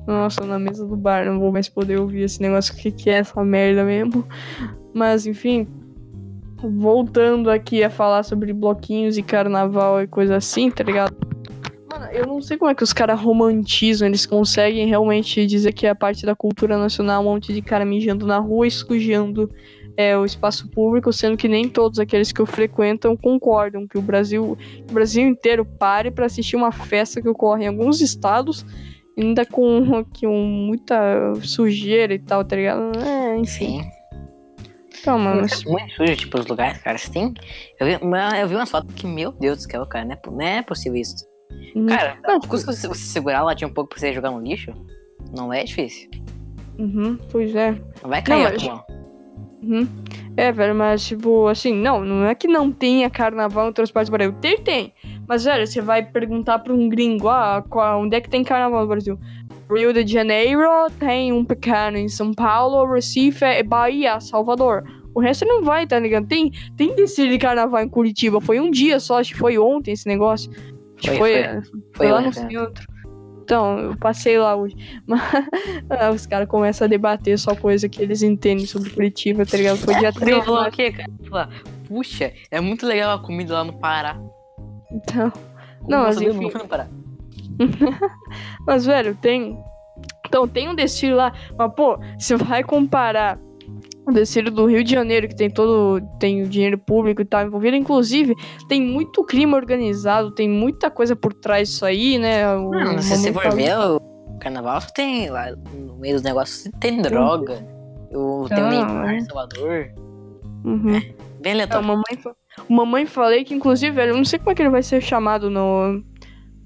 Nossa, 0.07 0.45
na 0.45 0.57
mesa 0.57 0.85
do 0.85 0.95
bar, 0.95 1.25
não 1.25 1.39
vou 1.39 1.51
mais 1.51 1.69
poder 1.69 1.99
ouvir 1.99 2.21
esse 2.21 2.41
negócio, 2.41 2.73
o 2.73 2.77
que, 2.77 2.91
que 2.91 3.09
é 3.09 3.19
essa 3.19 3.43
merda 3.43 3.83
mesmo. 3.83 4.25
Mas, 4.93 5.25
enfim, 5.25 5.67
voltando 6.57 7.49
aqui 7.49 7.83
a 7.83 7.89
falar 7.89 8.23
sobre 8.23 8.53
bloquinhos 8.53 9.17
e 9.17 9.23
carnaval 9.23 10.01
e 10.01 10.07
coisa 10.07 10.35
assim, 10.35 10.69
tá 10.69 10.83
ligado? 10.83 11.15
Mano, 11.91 12.05
eu 12.11 12.25
não 12.25 12.41
sei 12.41 12.57
como 12.57 12.71
é 12.71 12.75
que 12.75 12.83
os 12.83 12.93
caras 12.93 13.19
romantizam, 13.19 14.07
eles 14.07 14.25
conseguem 14.25 14.87
realmente 14.87 15.45
dizer 15.45 15.73
que 15.73 15.85
é 15.85 15.93
parte 15.93 16.25
da 16.25 16.35
cultura 16.35 16.77
nacional, 16.77 17.21
um 17.21 17.25
monte 17.25 17.53
de 17.53 17.61
cara 17.61 17.85
mijando 17.85 18.25
na 18.25 18.37
rua 18.37 18.67
e 18.67 18.71
é, 19.97 20.17
o 20.17 20.23
espaço 20.23 20.69
público, 20.69 21.11
sendo 21.11 21.37
que 21.37 21.47
nem 21.47 21.67
todos 21.67 21.99
aqueles 21.99 22.31
que 22.31 22.41
o 22.41 22.45
frequentam 22.45 23.15
concordam 23.17 23.87
que 23.87 23.97
o 23.97 24.01
Brasil, 24.01 24.57
o 24.89 24.93
Brasil 24.93 25.27
inteiro 25.27 25.65
pare 25.65 26.09
para 26.09 26.25
assistir 26.25 26.55
uma 26.55 26.71
festa 26.71 27.21
que 27.21 27.27
ocorre 27.27 27.65
em 27.65 27.67
alguns 27.67 27.99
estados, 27.99 28.65
ainda 29.17 29.45
com, 29.45 30.03
com 30.19 30.43
muita 30.45 31.33
sujeira 31.41 32.13
e 32.13 32.19
tal, 32.19 32.43
tá 32.45 32.55
ligado? 32.55 32.91
É, 32.99 33.37
enfim. 33.37 33.81
Sim. 33.81 33.91
Então, 34.99 35.17
mano, 35.17 35.41
Muito 35.65 35.93
sujo, 35.95 36.15
tipo, 36.15 36.39
os 36.39 36.45
lugares, 36.45 36.77
cara. 36.79 36.95
Você 36.97 37.11
tem. 37.11 37.33
Eu 37.79 37.87
vi, 37.87 37.95
uma- 38.05 38.37
eu 38.39 38.47
vi 38.47 38.55
umas 38.55 38.69
fotos 38.69 38.93
que, 38.93 39.07
meu 39.07 39.31
Deus 39.31 39.57
do 39.65 39.71
céu, 39.71 39.85
cara, 39.87 40.05
não 40.05 40.11
é, 40.13 40.19
não 40.27 40.41
é 40.41 40.61
possível 40.61 40.99
isso. 41.01 41.25
Uhum. 41.75 41.87
Cara, 41.87 42.17
Não, 42.27 42.39
custa 42.39 42.71
você 42.71 42.87
você 42.87 43.01
segurar 43.05 43.41
lá 43.43 43.55
tinha 43.55 43.67
um 43.67 43.73
pouco 43.73 43.89
pra 43.89 43.99
você 43.99 44.13
jogar 44.13 44.29
no 44.31 44.39
lixo? 44.39 44.71
Não 45.35 45.51
é 45.51 45.63
difícil. 45.63 46.09
Uhum, 46.77 47.17
pois 47.31 47.55
é. 47.55 47.71
Não 48.03 48.09
vai 48.09 48.21
cair, 48.21 48.43
mas- 48.43 48.61
Atual. 48.63 48.85
Uhum. 49.63 49.87
É, 50.37 50.51
velho, 50.51 50.73
mas 50.75 51.03
tipo, 51.05 51.47
assim, 51.47 51.73
não, 51.73 52.03
não 52.05 52.25
é 52.25 52.33
que 52.35 52.47
não 52.47 52.71
tenha 52.71 53.09
carnaval 53.09 53.65
em 53.65 53.67
outras 53.67 53.91
partes 53.91 54.09
do 54.09 54.13
Brasil. 54.13 54.33
Tem, 54.39 54.57
tem. 54.59 54.93
Mas, 55.31 55.45
velho, 55.45 55.65
você 55.65 55.79
vai 55.79 56.03
perguntar 56.03 56.59
pra 56.59 56.73
um 56.73 56.89
gringo, 56.89 57.29
ah, 57.29 57.63
qual, 57.69 58.01
onde 58.01 58.17
é 58.17 58.19
que 58.19 58.29
tem 58.29 58.43
carnaval 58.43 58.81
no 58.81 58.87
Brasil? 58.87 59.17
Rio 59.73 59.93
de 59.93 60.11
Janeiro 60.11 60.67
tem 60.99 61.31
um 61.31 61.45
pequeno, 61.45 61.97
em 61.97 62.09
São 62.09 62.33
Paulo, 62.33 62.85
Recife, 62.91 63.63
Bahia, 63.63 64.19
Salvador. 64.19 64.83
O 65.15 65.21
resto 65.21 65.45
não 65.45 65.63
vai, 65.63 65.87
tá 65.87 65.97
ligado? 65.97 66.27
Tem, 66.27 66.51
tem 66.75 66.93
desfile 66.97 67.29
de 67.29 67.37
carnaval 67.37 67.81
em 67.81 67.87
Curitiba. 67.87 68.41
Foi 68.41 68.59
um 68.59 68.69
dia 68.69 68.99
só, 68.99 69.19
acho 69.19 69.31
que 69.31 69.39
foi 69.39 69.57
ontem 69.57 69.93
esse 69.93 70.05
negócio. 70.05 70.51
Foi, 71.01 71.15
foi, 71.15 71.17
foi. 71.17 71.43
foi, 71.43 71.81
Foi 71.93 72.11
lá 72.11 72.19
ontem, 72.19 72.27
no 72.27 72.33
centro. 72.33 72.85
Então, 73.41 73.79
eu 73.79 73.95
passei 73.95 74.37
lá 74.37 74.53
hoje. 74.57 74.75
Mas 75.07 75.21
ah, 75.97 76.11
os 76.11 76.25
caras 76.25 76.49
começam 76.49 76.83
a 76.83 76.89
debater 76.89 77.39
só 77.39 77.55
coisa 77.55 77.87
que 77.87 78.01
eles 78.01 78.21
entendem 78.21 78.65
sobre 78.65 78.89
Curitiba, 78.89 79.45
tá 79.45 79.55
ligado? 79.55 79.77
Foi 79.77 79.95
dia 79.95 80.09
Eu 80.09 80.13
3 80.13 80.35
vou 80.35 80.43
falar 80.43 80.67
o 80.67 80.71
quê, 80.73 80.91
cara? 80.91 81.09
Falar, 81.29 81.49
Puxa, 81.87 82.33
é 82.51 82.59
muito 82.59 82.85
legal 82.85 83.17
a 83.17 83.23
comida 83.23 83.53
lá 83.53 83.63
no 83.63 83.79
Pará. 83.79 84.19
Então. 84.91 85.31
Como 85.31 85.89
Não, 85.89 85.99
eu 85.99 86.03
mas 86.05 86.21
enfim. 86.21 86.51
não 86.53 86.67
Pará. 86.67 86.87
Mas, 88.65 88.85
velho, 88.85 89.15
tem. 89.21 89.57
Então, 90.27 90.47
tem 90.47 90.69
um 90.69 90.75
desfile 90.75 91.13
lá. 91.13 91.33
Mas, 91.57 91.73
pô, 91.75 91.97
você 92.17 92.35
vai 92.35 92.63
comparar 92.63 93.37
o 94.07 94.11
desfile 94.11 94.49
do 94.49 94.65
Rio 94.65 94.83
de 94.83 94.91
Janeiro, 94.91 95.27
que 95.27 95.35
tem 95.35 95.49
todo. 95.49 96.01
Tem 96.19 96.41
o 96.41 96.47
dinheiro 96.47 96.77
público 96.77 97.21
e 97.21 97.25
tal 97.25 97.45
envolvido. 97.45 97.75
Inclusive, 97.75 98.33
tem 98.67 98.81
muito 98.81 99.23
crime 99.23 99.53
organizado, 99.53 100.31
tem 100.31 100.49
muita 100.49 100.89
coisa 100.89 101.15
por 101.15 101.33
trás 101.33 101.69
disso 101.69 101.85
aí, 101.85 102.17
né? 102.17 102.55
O, 102.55 102.71
Não, 102.71 102.97
se 102.99 103.15
você 103.17 103.33
for 103.33 103.51
ver, 103.53 103.77
o 103.77 104.37
carnaval 104.39 104.79
tem 104.95 105.29
lá 105.29 105.51
no 105.73 105.97
meio 105.97 106.15
dos 106.15 106.23
negócios, 106.23 106.71
tem 106.79 107.01
droga. 107.01 107.55
Tem 108.09 108.17
o 108.17 108.47
Ah, 108.51 108.69
Neymar 108.69 109.09
é. 109.09 109.17
em 109.17 109.21
Salvador. 109.21 109.91
Uhum. 110.63 110.81
Bem 110.91 111.03
É, 111.43 111.49
o 111.49 111.51
aleatório. 111.53 111.87
mamãe, 111.87 112.03
o 112.25 112.35
mamãe 112.69 113.05
falei 113.05 113.43
que, 113.43 113.53
inclusive, 113.53 113.91
velho, 113.95 114.11
eu 114.11 114.17
não 114.17 114.25
sei 114.25 114.39
como 114.39 114.51
é 114.51 114.55
que 114.55 114.61
ele 114.61 114.69
vai 114.69 114.83
ser 114.83 115.01
chamado 115.01 115.49
no. 115.49 116.03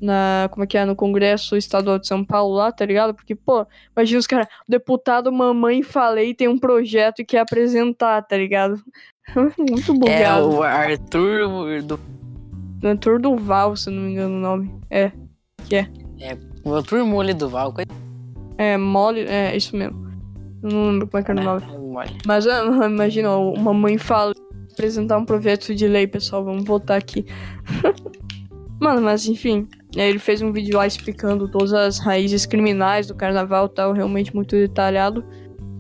Na, 0.01 0.50
como 0.51 0.63
é 0.65 0.68
que 0.68 0.77
é? 0.77 0.84
No 0.84 0.96
Congresso 0.96 1.56
Estadual 1.56 1.98
de 1.98 2.06
São 2.08 2.24
Paulo 2.24 2.53
lá, 2.53 2.70
tá 2.72 2.86
ligado? 2.86 3.14
Porque, 3.14 3.33
pô, 3.33 3.66
imagina 3.96 4.20
os 4.20 4.27
caras, 4.27 4.46
o 4.68 4.70
deputado 4.72 5.31
Mamãe 5.31 5.81
Falei 5.81 6.33
tem 6.33 6.50
um 6.50 6.60
projeto 6.60 7.22
e 7.22 7.25
quer 7.25 7.40
apresentar, 7.40 8.22
tá 8.24 8.36
ligado? 8.38 8.79
Muito 9.57 9.92
É 9.94 9.96
bugado. 9.98 10.50
o 10.50 10.62
Arthur 10.64 11.42
o 11.48 11.81
do. 11.83 12.00
Cantor 12.81 13.20
do 13.20 13.36
Val, 13.38 13.75
se 13.75 13.90
não 13.90 14.03
me 14.03 14.12
engano 14.12 14.36
o 14.36 14.40
nome. 14.40 14.72
É, 14.92 15.12
O 16.64 16.75
Arthur 16.75 17.05
Mole 17.05 17.33
do 17.33 17.50
Val. 17.50 17.72
coisa- 17.74 17.90
é 18.57 18.77
mole, 18.77 19.22
é 19.22 19.55
isso 19.55 19.75
mesmo. 19.75 20.05
Não 20.62 20.90
lembro 20.92 21.07
como 21.07 21.22
é 21.22 21.24
que 21.24 21.31
era 21.31 21.42
o 21.42 21.44
nome. 21.44 21.62
né? 21.66 21.77
Mole. 21.77 22.18
Mas 22.27 22.46
ah, 22.48 22.64
imagina, 22.86 23.36
o 23.36 23.57
Mamãe 23.60 23.98
Falei 23.98 24.36
apresentar 24.75 25.18
um 25.18 25.25
projeto 25.25 25.74
de 25.74 25.88
lei, 25.88 26.05
pessoal, 26.05 26.44
vamos 26.44 26.66
voltar 26.66 26.98
aqui. 26.98 27.25
Mano, 28.79 29.01
mas 29.01 29.25
enfim, 29.25 29.68
é, 29.96 30.09
ele 30.09 30.20
fez 30.20 30.42
um 30.42 30.51
vídeo 30.51 30.77
lá 30.77 30.85
explicando 30.85 31.48
todas 31.48 31.74
as 31.74 31.98
raízes 31.98 32.46
criminais 32.46 33.07
do 33.07 33.16
carnaval 33.16 33.70
tal, 33.70 33.94
realmente 33.94 34.35
muito 34.35 34.55
detalhado. 34.55 35.24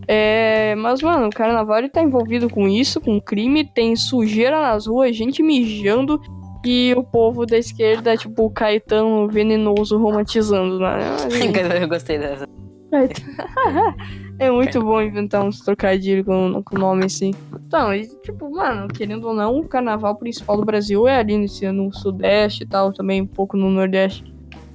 É, 0.07 0.75
mas, 0.75 1.01
mano, 1.01 1.27
o 1.27 1.31
carnaval 1.31 1.79
ele 1.79 1.89
tá 1.89 2.01
envolvido 2.01 2.49
com 2.49 2.67
isso, 2.67 3.01
com 3.01 3.19
crime, 3.19 3.65
tem 3.65 3.95
sujeira 3.95 4.61
nas 4.61 4.85
ruas, 4.85 5.15
gente 5.15 5.43
mijando 5.43 6.21
e 6.63 6.93
o 6.95 7.03
povo 7.03 7.45
da 7.45 7.57
esquerda, 7.57 8.17
tipo, 8.17 8.45
o 8.45 8.49
Caetano 8.49 9.27
venenoso 9.27 9.97
romantizando, 9.97 10.79
né? 10.79 10.99
Eu 11.81 11.87
gostei 11.87 12.17
dessa. 12.17 12.47
É 14.37 14.51
muito 14.51 14.81
bom 14.81 15.01
inventar 15.01 15.43
uns 15.43 15.59
trocadilhos 15.61 16.25
com, 16.25 16.61
com 16.63 16.77
nome 16.77 17.05
assim. 17.05 17.33
Então, 17.65 17.93
e, 17.93 18.05
tipo, 18.21 18.49
mano, 18.51 18.87
querendo 18.87 19.27
ou 19.27 19.33
não, 19.33 19.59
o 19.59 19.67
carnaval 19.67 20.15
principal 20.17 20.57
do 20.57 20.65
Brasil 20.65 21.07
é 21.07 21.17
ali 21.19 21.37
no, 21.37 21.73
no 21.73 21.93
Sudeste 21.93 22.63
e 22.63 22.67
tal, 22.67 22.91
também 22.91 23.21
um 23.21 23.27
pouco 23.27 23.55
no 23.55 23.69
Nordeste. 23.69 24.23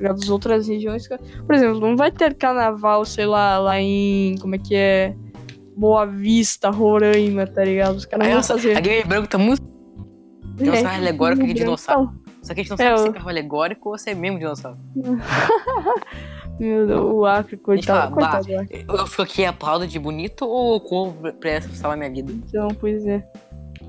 As 0.03 0.31
outras 0.31 0.67
regiões. 0.67 1.07
que- 1.07 1.19
Por 1.45 1.55
exemplo, 1.55 1.79
não 1.79 1.95
vai 1.95 2.11
ter 2.11 2.35
carnaval, 2.35 3.05
sei 3.05 3.27
lá, 3.27 3.59
lá 3.59 3.79
em. 3.79 4.35
Como 4.41 4.55
é 4.55 4.59
que 4.59 4.75
é? 4.75 5.15
Boa 5.77 6.07
Vista, 6.07 6.71
Roraima, 6.71 7.47
tá 7.47 7.63
ligado? 7.65 7.97
Os 7.97 8.07
caras 8.07 8.27
vão 8.29 8.43
fazer. 8.43 8.77
a 8.77 8.81
Game 8.81 9.05
Branco 9.07 9.29
tá 9.29 9.37
muito. 9.37 9.61
Tem 10.57 10.69
um 10.71 10.75
É, 10.75 10.83
carro 10.83 10.97
alegórico 10.97 11.41
de 11.43 11.47
Rio 11.49 11.55
dinossauro. 11.55 12.07
Branco. 12.09 12.21
Só 12.43 12.55
que 12.55 12.61
a 12.61 12.63
gente 12.65 12.71
não 12.71 12.87
É, 12.87 12.89
sabe 12.89 12.99
se 12.99 13.05
o- 13.05 13.11
é 13.11 13.13
carro 13.13 13.29
alegórico 13.29 13.89
ou 13.91 13.99
se 13.99 14.09
é 14.11 14.15
mesmo 14.15 14.39
dinossauro. 14.39 14.79
Meu 16.61 16.87
Deus, 16.87 17.01
o 17.15 17.25
Acre, 17.25 17.57
coitado. 17.57 18.15
fala, 18.15 18.29
coitado 18.31 18.47
do 18.47 18.59
Acre. 18.61 18.85
Eu 18.89 19.07
fico 19.07 19.23
aqui 19.23 19.45
aplaudo 19.45 19.87
de 19.87 19.99
bonito 19.99 20.45
ou 20.47 20.79
como 20.81 21.13
pra 21.41 21.61
salvar 21.63 21.97
minha 21.97 22.11
vida? 22.11 22.31
Então, 22.33 22.69
pois 22.79 23.05
é. 23.07 23.27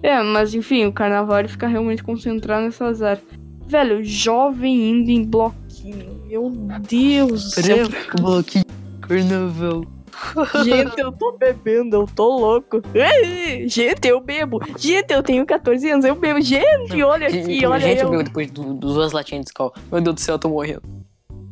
É, 0.01 0.21
mas 0.23 0.53
enfim, 0.53 0.85
o 0.85 0.93
carnaval 0.93 1.39
ele 1.39 1.47
fica 1.49 1.67
realmente 1.67 2.01
concentrado 2.03 2.63
nessas 2.65 3.01
áreas. 3.01 3.23
Velho, 3.67 4.03
jovem 4.03 4.89
indo 4.89 5.09
em 5.11 5.23
bloquinho. 5.23 6.21
Meu 6.27 6.49
Deus 6.89 7.43
do 7.55 7.61
céu. 7.61 7.87
bloquinho, 8.19 8.65
carnaval. 9.01 9.83
Gente, 10.63 10.99
eu 10.99 11.11
tô 11.11 11.31
bebendo, 11.33 11.95
eu 11.95 12.05
tô 12.15 12.37
louco. 12.37 12.81
Ei, 12.93 13.67
Gente, 13.67 14.07
eu 14.07 14.19
bebo. 14.21 14.59
Gente, 14.77 15.11
eu 15.11 15.23
tenho 15.23 15.45
14 15.45 15.89
anos, 15.89 16.05
eu 16.05 16.15
bebo. 16.15 16.39
Gente, 16.41 17.01
olha 17.03 17.27
aqui, 17.27 17.65
olha 17.65 17.79
Gente, 17.79 18.01
eu. 18.03 18.09
meu, 18.09 18.23
depois 18.23 18.49
do- 18.51 18.73
dos 18.73 18.93
duas 18.95 19.11
latinhas 19.11 19.45
de 19.45 19.49
escola. 19.49 19.71
Meu 19.91 19.99
Deus 20.01 20.15
do 20.15 20.21
céu, 20.21 20.35
eu 20.35 20.39
tô 20.39 20.49
morrendo. 20.49 20.81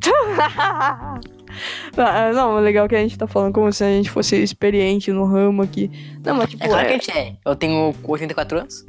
Ah, 1.98 2.32
não, 2.32 2.58
é 2.58 2.62
legal 2.62 2.88
que 2.88 2.96
a 2.96 3.02
gente 3.02 3.18
tá 3.18 3.28
falando 3.28 3.54
como 3.54 3.72
se 3.74 3.84
a 3.84 3.88
gente 3.88 4.10
fosse 4.10 4.36
experiente 4.42 5.12
no 5.12 5.26
ramo 5.26 5.64
aqui. 5.64 5.90
Não, 6.24 6.36
mas 6.36 6.50
tipo, 6.50 6.64
É 6.64 6.68
claro 6.68 6.88
que 6.88 6.94
a 6.94 6.96
é, 6.96 7.00
gente 7.00 7.12
é. 7.12 7.36
Eu 7.46 7.56
tenho 7.56 7.94
84 8.04 8.60
anos. 8.60 8.86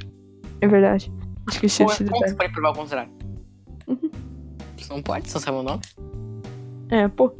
é 0.61 0.67
verdade. 0.67 1.11
Esqueci 1.49 1.83
desse 1.83 2.03
detalhe. 2.03 2.29
você 2.29 2.35
pode 2.35 2.53
provar 2.53 2.69
o 2.69 2.73
contrário? 2.75 3.11
Uhum. 3.87 4.11
Você 4.77 4.93
não 4.93 5.01
pode, 5.01 5.27
você 5.29 5.33
não 5.35 5.41
sabe 5.41 5.57
o 5.57 5.63
nome. 5.63 5.81
É, 6.89 7.07
pô. 7.07 7.33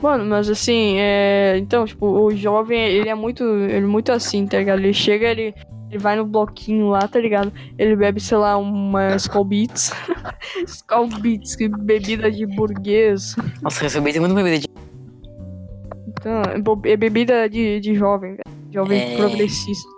Mano, 0.00 0.24
mas 0.24 0.48
assim, 0.48 0.96
é. 0.98 1.56
Então, 1.58 1.84
tipo, 1.84 2.06
o 2.06 2.34
jovem, 2.34 2.80
ele 2.80 3.08
é 3.08 3.14
muito. 3.14 3.42
Ele 3.42 3.78
é 3.78 3.80
muito 3.80 4.12
assim, 4.12 4.46
tá 4.46 4.58
ligado? 4.58 4.78
Ele 4.78 4.94
chega, 4.94 5.26
ele. 5.28 5.54
Ele 5.90 5.98
vai 5.98 6.16
no 6.16 6.24
bloquinho 6.26 6.88
lá, 6.88 7.08
tá 7.08 7.18
ligado? 7.18 7.52
Ele 7.78 7.96
bebe, 7.96 8.20
sei 8.20 8.36
lá, 8.36 8.56
uma 8.56 9.14
Skull 9.16 9.44
Beats. 9.44 9.92
Skull 10.66 11.08
Beats, 11.20 11.56
que 11.56 11.68
bebida 11.68 12.30
de 12.30 12.46
burguês. 12.46 13.34
Nossa, 13.62 13.78
eu 13.78 13.82
recebi 13.84 14.20
muito 14.20 14.34
bebida 14.34 14.58
de. 14.58 14.68
Então, 16.08 16.42
é 16.86 16.92
é 16.92 16.96
bebida 16.96 17.48
de, 17.48 17.80
de 17.80 17.94
jovem, 17.94 18.32
velho. 18.32 18.58
Jovem 18.70 19.00
É. 19.00 19.16
progressista. 19.16 19.88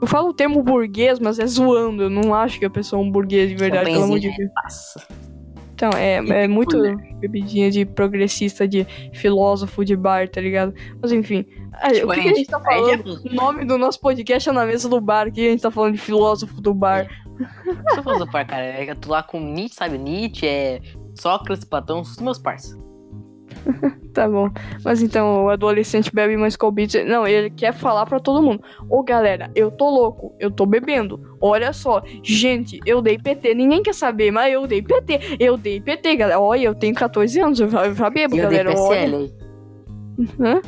Eu 0.00 0.06
falo 0.08 0.30
o 0.30 0.34
termo 0.34 0.62
burguês, 0.62 1.18
mas 1.18 1.38
é 1.38 1.46
zoando. 1.46 2.02
Eu 2.02 2.10
não 2.10 2.34
acho 2.34 2.58
que 2.58 2.64
a 2.64 2.70
pessoa 2.70 3.00
é 3.00 3.04
um 3.04 3.10
burguês 3.10 3.48
de 3.48 3.54
verdade, 3.54 3.90
pelo 3.90 4.04
amor 4.04 4.18
de 4.18 4.28
Deus. 4.36 4.50
Então, 5.84 5.98
é, 5.98 6.44
é 6.44 6.48
muito 6.48 6.76
cooler. 6.76 6.96
bebidinha 7.18 7.70
de 7.70 7.84
progressista, 7.84 8.66
de 8.66 8.86
filósofo 9.12 9.84
de 9.84 9.94
bar, 9.94 10.26
tá 10.28 10.40
ligado? 10.40 10.74
Mas 11.00 11.12
enfim. 11.12 11.44
Aí, 11.74 12.02
o 12.02 12.08
que, 12.08 12.22
que 12.22 12.28
a 12.28 12.34
gente 12.34 12.46
tá 12.46 12.60
falando? 12.60 13.20
O 13.22 13.34
nome 13.34 13.64
do 13.66 13.76
nosso 13.76 14.00
podcast 14.00 14.48
é 14.48 14.52
na 14.52 14.64
mesa 14.64 14.88
do 14.88 14.98
bar. 14.98 15.30
Que 15.30 15.46
a 15.46 15.50
gente 15.50 15.60
tá 15.60 15.70
falando 15.70 15.94
de 15.94 16.00
filósofo 16.00 16.58
do 16.60 16.72
bar? 16.72 17.06
Deixa 17.36 17.98
eu 17.98 18.02
falar 18.02 18.18
do 18.18 18.30
par, 18.30 18.46
cara. 18.46 18.64
É 18.64 18.94
tô 18.94 19.10
lá 19.10 19.22
com 19.22 19.38
Nietzsche, 19.38 19.74
sabe? 19.74 19.98
Nietzsche, 19.98 20.46
é 20.46 20.80
Sócrates, 21.14 21.64
Platão, 21.64 22.00
os 22.00 22.16
meus 22.18 22.38
parceiros. 22.38 22.82
Tá 24.14 24.28
bom. 24.28 24.48
Mas 24.84 25.02
então, 25.02 25.46
o 25.46 25.48
adolescente 25.48 26.14
bebe 26.14 26.36
mais 26.36 26.56
Beats. 26.72 27.04
Não, 27.04 27.26
ele 27.26 27.50
quer 27.50 27.72
falar 27.72 28.06
pra 28.06 28.20
todo 28.20 28.40
mundo. 28.40 28.62
Ô, 28.88 29.02
galera, 29.02 29.50
eu 29.56 29.72
tô 29.72 29.90
louco. 29.90 30.32
Eu 30.38 30.52
tô 30.52 30.64
bebendo. 30.64 31.36
Olha 31.40 31.72
só. 31.72 32.00
Gente, 32.22 32.78
eu 32.86 33.02
dei 33.02 33.18
PT. 33.18 33.54
Ninguém 33.54 33.82
quer 33.82 33.92
saber, 33.92 34.30
mas 34.30 34.52
eu 34.52 34.68
dei 34.68 34.80
PT. 34.80 35.36
Eu 35.40 35.56
dei 35.56 35.80
PT, 35.80 36.14
galera. 36.14 36.38
Olha, 36.38 36.66
eu 36.66 36.76
tenho 36.76 36.94
14 36.94 37.40
anos. 37.40 37.58
Eu 37.58 37.68
já, 37.68 37.86
eu 37.86 37.94
já 37.94 38.08
bebo, 38.08 38.36
eu 38.36 38.48
dei 38.48 38.58
galera. 38.58 38.80
Olha. 38.80 39.00
PCL 39.00 39.16
aí. 39.16 39.34
Hã? 40.38 40.62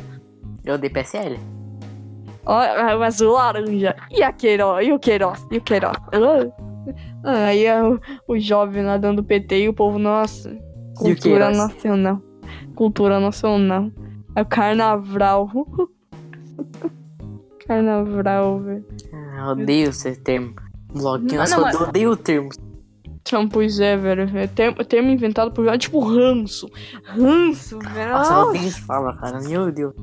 Eu 0.65 0.77
dei 0.77 0.89
PSL. 0.89 1.39
Ó, 2.45 2.59
o 2.97 3.03
azul 3.03 3.31
laranja. 3.31 3.95
E 4.11 4.21
a 4.21 4.33
Queiroz? 4.33 4.85
E 4.85 4.91
o 4.91 4.99
Queiroz? 4.99 5.47
E 5.49 5.57
o 5.57 5.61
Queiroz? 5.61 5.97
Ah, 7.23 7.45
aí 7.45 7.65
é 7.65 7.81
o, 7.81 7.97
o 8.27 8.37
jovem 8.37 8.83
lá 8.83 8.97
dando 8.97 9.23
PT 9.23 9.63
e 9.63 9.69
o 9.69 9.73
povo, 9.73 9.97
nossa. 9.97 10.49
O 10.97 11.03
Cultura 11.03 11.49
nacional. 11.49 12.26
Cultura 12.75 13.19
nacional. 13.19 13.91
É 14.35 14.41
o 14.41 14.45
carnaval. 14.45 15.49
carnaval, 17.67 18.59
velho. 18.59 18.85
Ah, 19.13 19.51
odeio 19.51 19.89
esse 19.89 20.15
termo. 20.15 20.55
Bloguinho, 20.93 21.33
Não, 21.33 21.39
nossa, 21.39 21.55
eu 21.55 21.87
odeio 21.87 22.11
o 22.11 22.17
termo. 22.17 22.49
Pois 23.51 23.79
é, 23.79 23.97
velho. 23.97 24.37
É 24.37 24.47
termo, 24.47 24.83
termo 24.85 25.09
inventado 25.09 25.51
por. 25.51 25.67
É 25.67 25.77
tipo 25.77 25.99
ranço. 25.99 26.69
Ranço, 27.03 27.77
velho. 27.79 28.11
Nossa, 28.11 28.33
eu 28.33 28.49
odeio 28.49 28.67
essa 28.67 28.85
palavra, 28.85 29.19
cara. 29.19 29.41
Meu 29.41 29.71
Deus. 29.71 29.93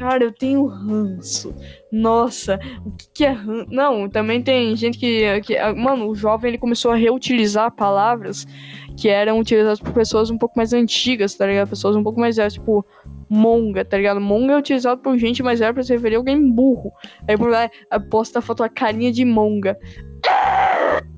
Cara, 0.00 0.24
eu 0.24 0.32
tenho 0.32 0.64
ranço. 0.64 1.54
Nossa, 1.92 2.58
o 2.86 2.90
que, 2.90 3.06
que 3.12 3.24
é 3.24 3.30
ranço? 3.30 3.66
Não, 3.70 4.08
também 4.08 4.42
tem 4.42 4.74
gente 4.74 4.98
que, 4.98 5.40
que. 5.42 5.58
ah, 5.58 5.74
Mano, 5.74 6.08
o 6.08 6.14
jovem 6.14 6.48
ele 6.48 6.58
começou 6.58 6.90
a 6.90 6.96
reutilizar 6.96 7.70
palavras 7.70 8.46
que 8.96 9.10
eram 9.10 9.38
utilizadas 9.38 9.78
por 9.78 9.92
pessoas 9.92 10.30
um 10.30 10.38
pouco 10.38 10.54
mais 10.56 10.72
antigas, 10.72 11.34
tá 11.34 11.46
ligado? 11.46 11.68
Pessoas 11.68 11.94
um 11.96 12.02
pouco 12.02 12.18
mais 12.18 12.36
velhas, 12.36 12.54
tipo. 12.54 12.84
Monga, 13.32 13.84
tá 13.84 13.96
ligado? 13.96 14.20
Monga 14.20 14.54
é 14.54 14.56
utilizado 14.56 15.00
por 15.00 15.16
gente 15.16 15.40
mais 15.40 15.60
velha 15.60 15.72
pra 15.72 15.84
se 15.84 15.92
referir 15.92 16.16
a 16.16 16.18
alguém 16.18 16.50
burro. 16.50 16.90
Aí 17.28 17.38
por 17.38 17.48
lá, 17.48 17.70
posta 18.10 18.40
a 18.40 18.42
foto 18.42 18.64
a 18.64 18.68
carinha 18.68 19.12
de 19.12 19.24
monga. 19.24 19.78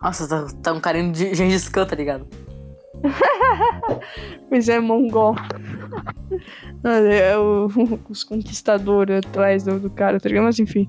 Nossa, 0.02 0.28
tá, 0.28 0.46
tá 0.62 0.72
um 0.74 0.80
carinho 0.80 1.10
de 1.10 1.34
Gengis 1.34 1.70
Khan, 1.70 1.86
tá 1.86 1.96
ligado? 1.96 2.26
Pois 4.48 4.68
é, 4.68 4.78
mongol. 4.78 5.34
é 6.84 7.38
o, 7.38 7.68
os 8.08 8.22
conquistadores 8.22 9.16
atrás 9.24 9.64
do, 9.64 9.80
do 9.80 9.88
cara, 9.88 10.20
tá 10.20 10.28
ligado? 10.28 10.44
Mas 10.44 10.58
enfim. 10.58 10.88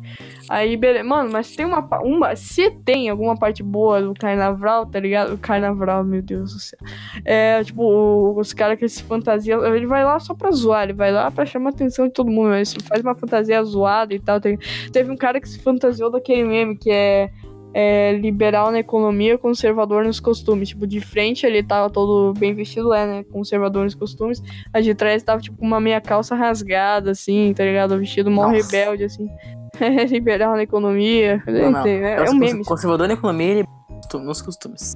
Aí, 0.50 0.76
beleza. 0.76 1.06
Mano, 1.06 1.32
mas 1.32 1.56
tem 1.56 1.66
uma, 1.66 1.80
uma. 2.02 2.36
Se 2.36 2.70
tem 2.70 3.08
alguma 3.10 3.38
parte 3.38 3.64
boa 3.64 4.02
do 4.02 4.14
carnaval, 4.14 4.86
tá 4.86 5.00
ligado? 5.00 5.36
O 5.36 5.38
carnaval, 5.38 6.04
meu 6.04 6.22
Deus 6.22 6.54
do 6.54 6.60
céu. 6.60 6.80
É, 7.24 7.64
tipo, 7.64 8.38
os 8.38 8.52
caras 8.52 8.78
que 8.78 8.90
se 8.90 9.02
fantasiam. 9.04 9.66
Ele 9.66 9.88
vai 9.88 10.04
lá 10.04 10.20
só 10.20 10.34
pra 10.34 10.52
zoar, 10.52 10.84
ele 10.84 10.94
vai 10.94 11.12
lá 11.12 11.32
pra 11.32 11.46
chamar 11.46 11.70
a 11.70 11.74
atenção 11.74 12.08
de 12.08 12.14
todo 12.14 12.30
mundo. 12.30 12.50
Mas 12.50 12.74
faz 12.84 13.02
uma 13.02 13.16
fantasia 13.16 13.64
zoada 13.64 14.14
e 14.14 14.20
tal. 14.20 14.42
Tem- 14.42 14.60
teve 14.92 15.10
um 15.10 15.16
cara 15.16 15.40
que 15.40 15.48
se 15.48 15.60
fantasiou 15.60 16.12
daquele 16.12 16.44
meme 16.44 16.78
que 16.78 16.92
é 16.92 17.30
é, 17.74 18.14
liberal 18.14 18.72
na 18.72 18.80
economia, 18.80 19.38
conservador 19.38 20.04
nos 20.06 20.20
costumes. 20.20 20.70
Tipo, 20.70 20.86
de 20.86 21.02
frente 21.02 21.46
ele 21.46 21.64
tava 21.64 21.90
todo 21.90 22.34
bem 22.38 22.54
vestido, 22.54 22.94
é, 22.94 23.06
né? 23.06 23.24
Conservador 23.32 23.84
nos 23.84 23.96
costumes. 23.96 24.42
A 24.72 24.80
de 24.80 24.94
trás 24.94 25.24
tava, 25.24 25.42
tipo, 25.42 25.58
com 25.58 25.66
uma 25.66 25.80
meia 25.80 26.00
calça 26.00 26.36
rasgada, 26.36 27.12
assim, 27.12 27.54
tá 27.56 27.64
ligado? 27.64 27.98
Vestido 27.98 28.30
mó 28.30 28.48
Nossa. 28.48 28.56
rebelde, 28.56 29.06
assim. 29.06 29.28
Liberal 30.10 30.54
na 30.56 30.64
economia. 30.64 31.42
Não, 31.48 31.72
não. 31.72 31.86
É, 31.86 32.26
é 32.26 32.30
um 32.30 32.36
meme. 32.36 32.64
Conservador 32.64 33.08
na 33.08 33.16
economia, 33.16 33.48
ele 33.48 33.62
é 33.62 34.18
nos 34.18 34.42
costumes. 34.42 34.96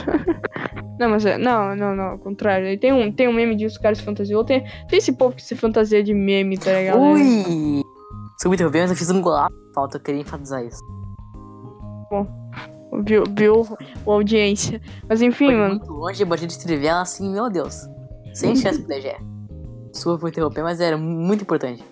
Não, 0.98 1.08
mas 1.08 1.24
é. 1.24 1.38
Não, 1.38 1.74
não, 1.74 1.96
não, 1.96 2.04
ao 2.04 2.18
contrário. 2.18 2.78
Tem 2.78 2.92
um, 2.92 3.10
tem 3.10 3.26
um 3.26 3.32
meme 3.32 3.56
disso, 3.56 3.78
o 3.78 3.82
cara 3.82 3.94
se 3.94 4.02
fantasiou. 4.02 4.44
Tem, 4.44 4.64
tem 4.86 4.98
esse 4.98 5.12
povo 5.12 5.34
que 5.34 5.42
se 5.42 5.56
fantasia 5.56 6.02
de 6.02 6.12
meme, 6.12 6.58
tá 6.58 6.74
ligado? 6.74 7.00
Ui! 7.00 7.82
Desculpa 8.34 8.54
interromper, 8.54 8.80
mas 8.82 8.90
eu 8.90 8.96
fiz 8.96 9.10
um 9.10 9.22
golaço. 9.22 9.56
Falta, 9.74 9.96
eu 9.96 10.02
queria 10.02 10.20
enfatizar 10.20 10.62
isso. 10.62 10.78
Viu, 13.04 13.22
viu 13.36 13.62
a 14.06 14.10
audiência. 14.10 14.80
Mas 15.08 15.22
enfim, 15.22 15.46
Foi 15.46 15.54
mano. 15.56 15.74
muito 15.76 15.92
longe, 15.92 16.24
bati 16.24 16.46
de 16.46 16.58
trivela 16.58 17.02
assim, 17.02 17.30
meu 17.32 17.48
Deus. 17.48 17.88
Sem 18.34 18.54
chance 18.56 18.78
pro 18.80 18.88
DG. 18.88 19.16
Desculpa 19.92 20.20
por 20.20 20.28
interromper, 20.28 20.62
mas 20.62 20.80
era 20.80 20.96
muito 20.96 21.42
importante. 21.42 21.84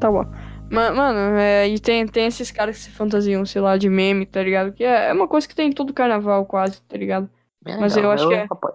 Tá 0.00 0.10
bom. 0.10 0.24
Ma- 0.70 0.90
Mano, 0.92 1.36
é, 1.38 1.68
e 1.68 1.78
tem, 1.78 2.06
tem 2.06 2.26
esses 2.26 2.50
caras 2.50 2.76
que 2.78 2.82
se 2.84 2.90
fantasiam, 2.90 3.44
sei 3.44 3.60
lá, 3.60 3.76
de 3.76 3.88
meme, 3.88 4.26
tá 4.26 4.42
ligado? 4.42 4.72
Que 4.72 4.84
é, 4.84 5.08
é 5.10 5.12
uma 5.12 5.28
coisa 5.28 5.46
que 5.46 5.54
tem 5.54 5.68
em 5.68 5.72
todo 5.72 5.92
carnaval, 5.92 6.44
quase, 6.46 6.80
tá 6.82 6.96
ligado? 6.96 7.28
Bem 7.62 7.78
Mas 7.78 7.94
legal, 7.94 8.10
eu 8.12 8.14
acho 8.14 8.28
que 8.28 8.34
é- 8.34 8.46
apoio. 8.48 8.74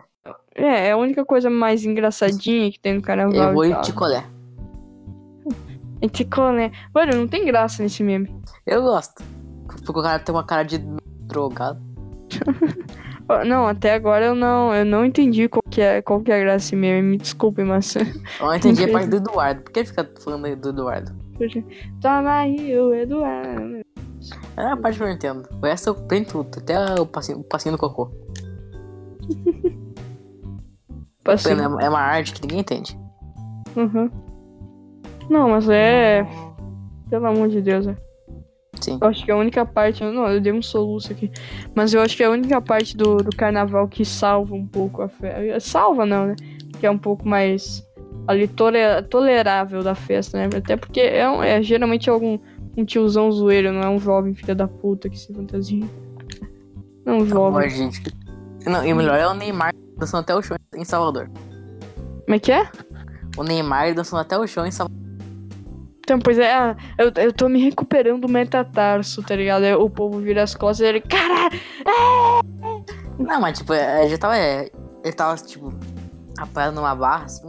É, 0.55 0.87
é 0.87 0.91
a 0.91 0.97
única 0.97 1.23
coisa 1.25 1.49
mais 1.49 1.85
engraçadinha 1.85 2.71
que 2.71 2.79
tem 2.79 2.93
no 2.93 3.01
carnaval. 3.01 3.33
Eu 3.49 3.53
vou 3.53 3.65
e 3.65 3.73
te 3.81 3.93
colher. 3.93 4.23
Né? 6.55 6.71
Mano, 6.93 7.13
não 7.15 7.27
tem 7.27 7.45
graça 7.45 7.81
nesse 7.83 8.03
meme. 8.03 8.33
Eu 8.65 8.81
gosto. 8.83 9.23
Porque 9.75 9.99
o 9.99 10.03
cara 10.03 10.19
tem 10.19 10.33
uma 10.33 10.43
cara 10.43 10.63
de 10.63 10.77
drogado. 11.21 11.81
Não, 13.45 13.67
até 13.67 13.93
agora 13.93 14.25
eu 14.25 14.33
não, 14.33 14.73
eu 14.73 14.83
não 14.83 15.05
entendi 15.05 15.47
qual 15.47 15.61
que 15.69 15.79
é, 15.81 16.01
qual 16.01 16.19
que 16.19 16.31
é 16.31 16.35
a 16.35 16.39
graça 16.39 16.75
meme. 16.75 17.09
Me 17.09 17.17
desculpe, 17.17 17.63
mas. 17.63 17.93
Eu 17.95 18.03
não 18.41 18.55
entendi 18.55 18.83
a 18.83 18.91
parte 18.91 19.07
do 19.07 19.17
Eduardo. 19.17 19.61
Por 19.61 19.71
que 19.71 19.79
ele 19.81 19.87
fica 19.87 20.09
falando 20.19 20.55
do 20.55 20.69
Eduardo? 20.69 21.11
Toma 22.01 22.39
aí, 22.39 22.75
o 22.79 22.91
Eduardo. 22.91 23.81
É 24.57 24.63
a 24.63 24.75
parte 24.75 24.97
que 24.97 25.03
eu 25.03 25.09
entendo. 25.09 25.47
O 25.61 25.65
resto 25.65 25.91
eu 25.91 25.95
prendo 25.95 26.27
tudo, 26.27 26.57
até 26.57 26.99
o 26.99 27.05
passinho, 27.05 27.39
o 27.39 27.43
passinho 27.43 27.75
do 27.75 27.79
cocô. 27.79 28.11
Passei. 31.23 31.53
É 31.53 31.57
é 31.57 31.89
uma 31.89 31.99
arte 31.99 32.33
que 32.33 32.41
ninguém 32.41 32.59
entende. 32.61 32.99
Uhum. 33.75 34.09
Não, 35.29 35.49
mas 35.49 35.69
é. 35.69 36.25
Pelo 37.09 37.27
amor 37.27 37.47
de 37.47 37.61
Deus, 37.61 37.85
é. 37.85 37.95
Sim. 38.81 38.97
Eu 39.01 39.07
acho 39.07 39.25
que 39.25 39.31
a 39.31 39.37
única 39.37 39.65
parte. 39.65 40.03
Não, 40.03 40.27
eu 40.27 40.39
dei 40.41 40.51
um 40.53 40.61
soluço 40.61 41.11
aqui. 41.11 41.31
Mas 41.75 41.93
eu 41.93 42.01
acho 42.01 42.15
que 42.15 42.23
é 42.23 42.25
a 42.27 42.31
única 42.31 42.61
parte 42.61 42.95
do, 42.95 43.17
do 43.17 43.35
carnaval 43.35 43.87
que 43.87 44.03
salva 44.05 44.55
um 44.55 44.65
pouco 44.65 45.01
a 45.01 45.09
festa. 45.09 45.59
Salva 45.59 46.05
não, 46.05 46.27
né? 46.27 46.35
Que 46.79 46.85
é 46.85 46.91
um 46.91 46.97
pouco 46.97 47.27
mais 47.27 47.85
ali 48.27 48.47
tole- 48.47 49.01
tolerável 49.09 49.83
da 49.83 49.95
festa, 49.95 50.37
né? 50.37 50.49
Até 50.57 50.77
porque 50.77 50.99
é, 51.01 51.29
um- 51.29 51.43
é 51.43 51.61
geralmente 51.61 52.09
algum 52.09 52.39
um 52.77 52.85
tiozão 52.85 53.29
zoeiro, 53.31 53.73
não 53.73 53.81
é 53.81 53.89
um 53.89 53.99
jovem 53.99 54.33
filho 54.33 54.55
da 54.55 54.67
puta 54.67 55.09
que 55.09 55.17
se 55.19 55.33
fantasia. 55.33 55.83
Não 57.05 57.15
um 57.15 57.21
Amor, 57.21 57.27
jovem. 57.27 57.69
gente. 57.69 58.01
Não, 58.65 58.85
e 58.85 58.93
o 58.93 58.95
melhor 58.95 59.17
é 59.17 59.27
o 59.27 59.33
Neymar 59.33 59.73
dançando 59.97 60.21
até 60.21 60.35
o 60.35 60.41
chão 60.41 60.55
em 60.75 60.85
Salvador. 60.85 61.29
Como 62.25 62.35
é 62.35 62.39
que 62.39 62.51
é? 62.51 62.69
O 63.37 63.43
Neymar 63.43 63.93
dançando 63.93 64.19
até 64.21 64.37
o 64.37 64.45
chão 64.47 64.65
em 64.65 64.71
Salvador. 64.71 64.98
Então, 66.09 66.17
pois 66.19 66.39
é, 66.39 66.51
ah, 66.51 66.75
eu, 66.97 67.11
eu 67.23 67.31
tô 67.31 67.47
me 67.47 67.63
recuperando 67.63 68.21
do 68.21 68.27
metatarso, 68.27 69.21
tá 69.21 69.35
ligado? 69.35 69.61
Aí 69.63 69.75
o 69.75 69.87
povo 69.91 70.17
vira 70.19 70.41
as 70.41 70.55
costas 70.55 70.79
e 70.83 70.89
ele, 70.89 71.01
caralho! 71.01 71.59
Não, 73.19 73.39
mas 73.39 73.59
tipo, 73.59 73.73
é, 73.73 74.09
já 74.09 74.17
tava. 74.17 74.35
é, 74.35 74.71
ele 75.03 75.13
tava, 75.13 75.35
tipo, 75.35 75.71
apoiado 76.39 76.73
numa 76.73 76.95
barra, 76.95 77.25
assim, 77.25 77.47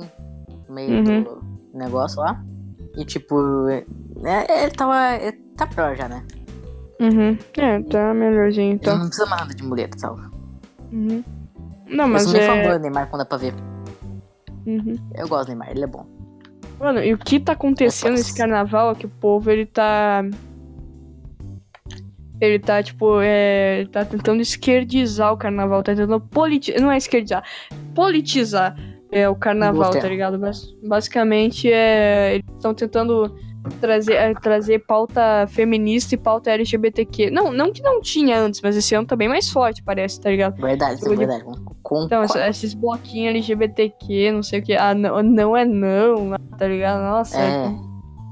no 0.69 0.75
meio 0.75 0.91
Uhum. 0.93 1.23
do 1.23 1.43
negócio 1.73 2.21
lá. 2.21 2.39
E 2.99 3.05
tipo, 3.07 3.67
é, 3.69 3.83
é, 4.25 4.63
ele 4.65 4.73
tava. 4.73 5.17
Ele 5.17 5.33
tá 5.57 5.67
pior 5.67 5.97
já, 5.97 6.07
né? 6.07 6.23
Uhum. 7.01 7.39
É, 7.57 7.83
tá 7.85 8.13
melhorzinho, 8.13 8.73
Ele 8.73 8.75
então. 8.75 8.99
não 8.99 9.07
precisa 9.07 9.25
mais 9.27 9.41
nada 9.41 9.55
de 9.55 9.63
muleta, 9.63 9.99
sabe? 9.99 10.21
Uhum. 10.93 11.25
Não, 11.89 12.05
Eu 12.05 12.11
mas 12.11 12.25
sou 12.25 12.33
bem 12.35 12.43
fã 12.43 12.53
é. 12.57 12.73
do 12.77 12.83
Neymar 12.83 13.09
quando 13.09 13.21
dá 13.21 13.25
pra 13.25 13.39
ver. 13.39 13.55
Uhum. 14.67 14.97
Eu 15.15 15.27
gosto 15.29 15.47
do 15.47 15.49
Neymar, 15.49 15.71
ele 15.71 15.85
é 15.85 15.87
bom. 15.87 16.05
Mano, 16.81 17.05
e 17.05 17.13
o 17.13 17.19
que 17.19 17.39
tá 17.39 17.53
acontecendo 17.53 18.13
nesse 18.13 18.35
carnaval 18.35 18.93
é 18.93 18.95
que 18.95 19.05
o 19.05 19.09
povo, 19.09 19.51
ele 19.51 19.67
tá. 19.67 20.25
Ele 22.41 22.59
tá, 22.59 22.83
tipo, 22.83 23.21
é. 23.21 23.81
Ele 23.81 23.89
tá 23.91 24.03
tentando 24.03 24.41
esquerdizar 24.41 25.31
o 25.31 25.37
carnaval, 25.37 25.83
tá 25.83 25.95
tentando 25.95 26.19
politizar. 26.19 26.81
Não 26.81 26.91
é 26.91 26.97
esquerdizar, 26.97 27.45
politizar 27.95 28.75
é, 29.13 29.29
o 29.29 29.37
carnaval, 29.37 29.91
tá 29.91 30.09
ligado? 30.09 30.39
Mas 30.39 30.75
basicamente 30.83 31.71
é. 31.71 32.37
Eles 32.37 32.47
estão 32.57 32.73
tentando 32.73 33.37
trazer, 33.81 34.15
é, 34.15 34.33
trazer 34.35 34.79
pauta 34.87 35.47
feminista 35.49 36.15
e 36.15 36.19
pauta 36.19 36.51
LGBTQ. 36.51 37.31
Não, 37.31 37.53
não 37.53 37.73
que 37.73 37.83
não 37.83 38.01
tinha 38.01 38.39
antes, 38.41 38.61
mas 38.63 38.77
esse 38.77 38.95
ano 38.95 39.07
tá 39.07 39.15
bem 39.17 39.29
mais 39.29 39.51
forte, 39.51 39.83
parece, 39.83 40.21
tá 40.21 40.31
ligado? 40.31 40.61
Verdade, 40.61 40.95
isso 40.95 41.07
é 41.07 41.11
de- 41.11 41.17
verdade. 41.17 41.45
Com, 41.83 42.05
Então, 42.05 42.27
com, 42.27 42.39
esses 42.39 42.75
bloquinhos 42.75 43.31
LGBTQ, 43.31 44.33
não 44.33 44.43
sei 44.43 44.61
o 44.61 44.63
que. 44.63 44.75
Ah, 44.75 44.95
não, 44.95 45.23
não 45.23 45.57
é 45.57 45.65
não, 45.65 46.37
tá 46.59 46.67
ligado? 46.67 47.01
Nossa, 47.03 47.39
é, 47.41 47.71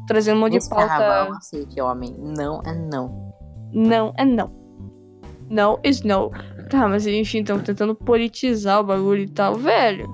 trazendo 0.07 0.37
um 0.37 0.41
monte 0.41 0.51
de 0.53 0.57
nesse 0.57 0.71
carnaval, 0.71 1.27
pauta. 1.27 1.41
sei 1.43 1.67
que 1.67 1.81
homem 1.81 2.15
não 2.19 2.61
é 2.65 2.75
não. 2.75 3.33
Não 3.73 4.15
é 4.17 4.25
não. 4.25 4.57
Não 5.51 5.79
is 5.85 6.03
no. 6.03 6.31
Tá, 6.71 6.87
mas 6.89 7.07
enfim, 7.07 7.41
estão 7.41 7.59
tentando 7.59 7.95
politizar 7.95 8.81
o 8.81 8.85
bagulho 8.85 9.23
e 9.23 9.29
tal. 9.29 9.55
Velho, 9.55 10.11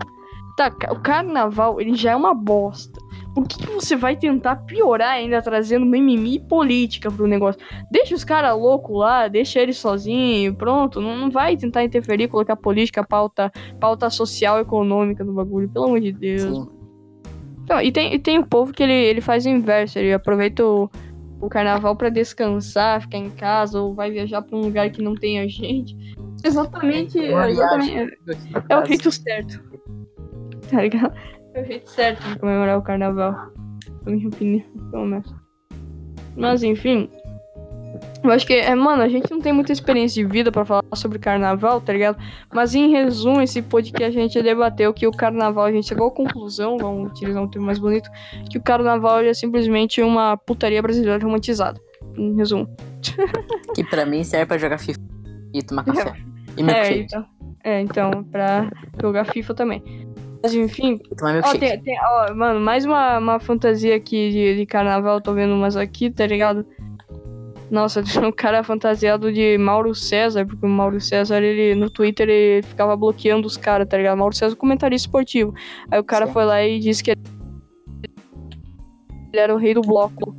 tá, 0.56 0.72
o 0.90 1.00
carnaval, 1.00 1.80
ele 1.80 1.94
já 1.94 2.12
é 2.12 2.16
uma 2.16 2.32
bosta. 2.34 2.98
Por 3.34 3.48
que, 3.48 3.58
que 3.58 3.70
você 3.72 3.96
vai 3.96 4.14
tentar 4.14 4.56
piorar 4.56 5.14
ainda 5.14 5.42
trazendo 5.42 5.84
mimimi 5.84 6.36
e 6.36 6.40
política 6.40 7.10
pro 7.10 7.26
negócio? 7.26 7.60
Deixa 7.90 8.14
os 8.14 8.22
caras 8.22 8.56
loucos 8.56 8.96
lá, 8.96 9.26
deixa 9.26 9.60
eles 9.60 9.76
sozinhos, 9.76 10.54
pronto. 10.56 11.00
Não, 11.00 11.16
não 11.16 11.30
vai 11.30 11.56
tentar 11.56 11.82
interferir, 11.82 12.28
colocar 12.28 12.54
política, 12.54 13.02
pauta, 13.02 13.50
pauta 13.80 14.08
social, 14.08 14.60
econômica 14.60 15.24
no 15.24 15.32
bagulho, 15.32 15.68
pelo 15.68 15.86
amor 15.86 16.00
de 16.00 16.12
Deus. 16.12 16.42
Sim. 16.42 16.68
Então, 17.64 17.80
e, 17.80 17.90
tem, 17.90 18.14
e 18.14 18.18
tem 18.18 18.38
o 18.38 18.46
povo 18.46 18.72
que 18.72 18.82
ele, 18.82 18.92
ele 18.92 19.20
faz 19.20 19.46
o 19.46 19.48
inverso, 19.48 19.98
ele 19.98 20.12
aproveita 20.12 20.64
o, 20.64 20.88
o 21.40 21.48
carnaval 21.48 21.96
pra 21.96 22.10
descansar, 22.10 23.00
ficar 23.00 23.18
em 23.18 23.30
casa, 23.30 23.80
ou 23.80 23.94
vai 23.94 24.10
viajar 24.10 24.42
pra 24.42 24.56
um 24.56 24.60
lugar 24.60 24.90
que 24.90 25.02
não 25.02 25.14
tenha 25.14 25.48
gente. 25.48 25.96
Exatamente, 26.44 27.18
Uma 27.18 27.50
exatamente 27.50 28.18
é 28.68 28.78
o 28.78 28.84
jeito 28.84 29.10
certo. 29.10 29.62
Tá 30.70 30.82
ligado? 30.82 31.14
É 31.54 31.62
o 31.62 31.64
jeito 31.64 31.88
certo 31.88 32.20
de 32.28 32.38
comemorar 32.38 32.76
o 32.76 32.82
carnaval. 32.82 33.32
Na 34.04 34.12
minha 34.12 34.28
opinião, 34.28 34.64
pelo 34.90 35.06
menos. 35.06 35.34
Mas 36.36 36.62
enfim. 36.62 37.08
Eu 38.24 38.30
acho 38.30 38.46
que, 38.46 38.54
é, 38.54 38.74
mano, 38.74 39.02
a 39.02 39.08
gente 39.08 39.30
não 39.30 39.40
tem 39.40 39.52
muita 39.52 39.72
experiência 39.72 40.22
de 40.22 40.28
vida 40.28 40.50
pra 40.50 40.64
falar 40.64 40.82
sobre 40.94 41.18
carnaval, 41.18 41.80
tá 41.80 41.92
ligado? 41.92 42.18
Mas 42.52 42.74
em 42.74 42.90
resumo, 42.90 43.40
esse 43.40 43.62
podcast 43.62 44.18
a 44.18 44.22
gente 44.22 44.42
debateu 44.42 44.92
que 44.92 45.06
o 45.06 45.12
carnaval, 45.12 45.66
a 45.66 45.72
gente 45.72 45.86
chegou 45.86 46.08
à 46.08 46.10
conclusão, 46.10 46.76
vamos 46.78 47.10
utilizar 47.10 47.42
um 47.42 47.48
termo 47.48 47.66
mais 47.66 47.78
bonito, 47.78 48.08
que 48.50 48.58
o 48.58 48.62
carnaval 48.62 49.20
é 49.20 49.34
simplesmente 49.34 50.02
uma 50.02 50.36
putaria 50.36 50.82
brasileira 50.82 51.22
romantizada. 51.22 51.78
Em 52.16 52.34
resumo. 52.34 52.68
Que 53.74 53.84
pra 53.84 54.06
mim 54.06 54.24
serve 54.24 54.46
pra 54.46 54.58
jogar 54.58 54.78
FIFA 54.78 55.00
e 55.52 55.62
tomar 55.62 55.84
café. 55.84 56.14
E 56.56 56.62
É, 56.70 56.96
então, 56.98 57.26
é, 57.64 57.80
então, 57.80 58.22
pra 58.30 58.70
jogar 59.02 59.24
FIFA 59.24 59.54
também. 59.54 59.82
Mas 60.44 60.54
enfim, 60.54 61.00
Ó, 61.22 61.58
tem, 61.58 61.80
tem- 61.80 61.98
ó, 62.02 62.34
mano, 62.34 62.60
mais 62.60 62.84
uma, 62.84 63.16
uma 63.18 63.40
fantasia 63.40 63.96
aqui 63.96 64.30
de, 64.30 64.56
de 64.58 64.66
carnaval, 64.66 65.18
tô 65.18 65.32
vendo 65.32 65.54
umas 65.54 65.74
aqui, 65.74 66.10
tá 66.10 66.26
ligado? 66.26 66.66
Nossa, 67.70 68.02
tem 68.04 68.22
um 68.22 68.30
cara 68.30 68.62
fantasiado 68.62 69.32
de 69.32 69.56
Mauro 69.56 69.94
César, 69.94 70.44
porque 70.44 70.66
o 70.66 70.68
Mauro 70.68 71.00
César, 71.00 71.42
ele 71.42 71.74
no 71.74 71.88
Twitter, 71.88 72.28
ele 72.28 72.62
ficava 72.62 72.94
bloqueando 72.94 73.46
os 73.46 73.56
caras, 73.56 73.88
tá 73.88 73.96
ligado? 73.96 74.18
Mauro 74.18 74.34
César, 74.36 74.54
comentarista 74.54 75.08
esportivo. 75.08 75.54
Aí 75.90 75.98
o 75.98 76.04
cara 76.04 76.26
Certo. 76.26 76.34
foi 76.34 76.44
lá 76.44 76.62
e 76.62 76.78
disse 76.78 77.02
que 77.02 77.12
ele 77.12 77.20
era 79.32 79.54
o 79.54 79.58
rei 79.58 79.72
do 79.72 79.80
bloco. 79.80 80.36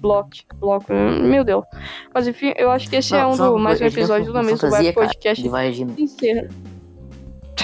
Bloco, 0.00 0.30
bloco, 0.60 0.92
meu 0.92 1.44
Deus. 1.44 1.64
Mas 2.12 2.26
enfim, 2.26 2.52
eu 2.56 2.70
acho 2.70 2.90
que 2.90 2.96
esse 2.96 3.14
é 3.14 3.22
Não, 3.22 3.30
um 3.30 3.34
só 3.34 3.50
do, 3.50 3.58
mais 3.58 3.80
um 3.80 3.84
episódio 3.84 4.32
do 4.32 4.32
do 4.32 4.44
fantasia, 4.44 4.92
cara, 4.92 5.06
Podcast. 5.06 5.42
De. 5.42 6.02
Encerra. 6.02 6.48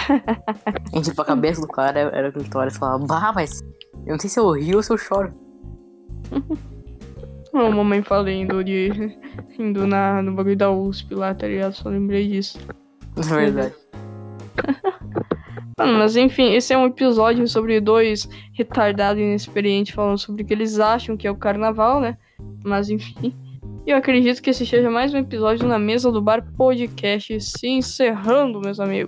A 0.08 0.94
gente, 0.94 1.10
tipo, 1.10 1.22
a 1.22 1.24
cabeça 1.24 1.60
do 1.60 1.68
cara 1.68 2.00
era 2.00 2.28
o 2.28 2.32
clitóris. 2.32 2.76
Falava, 2.76 3.06
bah, 3.06 3.32
mas 3.34 3.60
eu 4.06 4.12
não 4.12 4.18
sei 4.18 4.30
se 4.30 4.38
eu 4.38 4.50
rio 4.52 4.76
ou 4.76 4.82
se 4.82 4.92
eu 4.92 4.98
choro. 4.98 5.32
A 7.54 7.70
mamãe 7.70 8.02
fala 8.02 8.32
indo 8.32 8.64
de. 8.64 9.16
indo 9.56 9.86
na, 9.86 10.20
no 10.20 10.32
bagulho 10.32 10.56
da 10.56 10.72
USP 10.72 11.14
lá, 11.14 11.32
tá 11.32 11.46
ligado? 11.46 11.72
Só 11.74 11.88
lembrei 11.88 12.26
disso. 12.26 12.58
Na 13.16 13.22
verdade. 13.36 13.74
Mano, 15.78 15.98
mas 15.98 16.16
enfim, 16.16 16.52
esse 16.52 16.72
é 16.72 16.78
um 16.78 16.86
episódio 16.86 17.46
sobre 17.46 17.80
dois 17.80 18.28
retardados 18.52 19.22
inexperientes 19.22 19.94
falando 19.94 20.18
sobre 20.18 20.42
o 20.42 20.46
que 20.46 20.52
eles 20.52 20.80
acham 20.80 21.16
que 21.16 21.28
é 21.28 21.30
o 21.30 21.36
carnaval, 21.36 22.00
né? 22.00 22.18
Mas 22.64 22.90
enfim. 22.90 23.32
Eu 23.86 23.98
acredito 23.98 24.42
que 24.42 24.50
esse 24.50 24.64
seja 24.64 24.90
mais 24.90 25.12
um 25.12 25.18
episódio 25.18 25.68
na 25.68 25.78
mesa 25.78 26.10
do 26.10 26.20
bar 26.20 26.42
podcast 26.56 27.38
se 27.40 27.68
encerrando, 27.68 28.60
meus 28.60 28.80
amigos. 28.80 29.02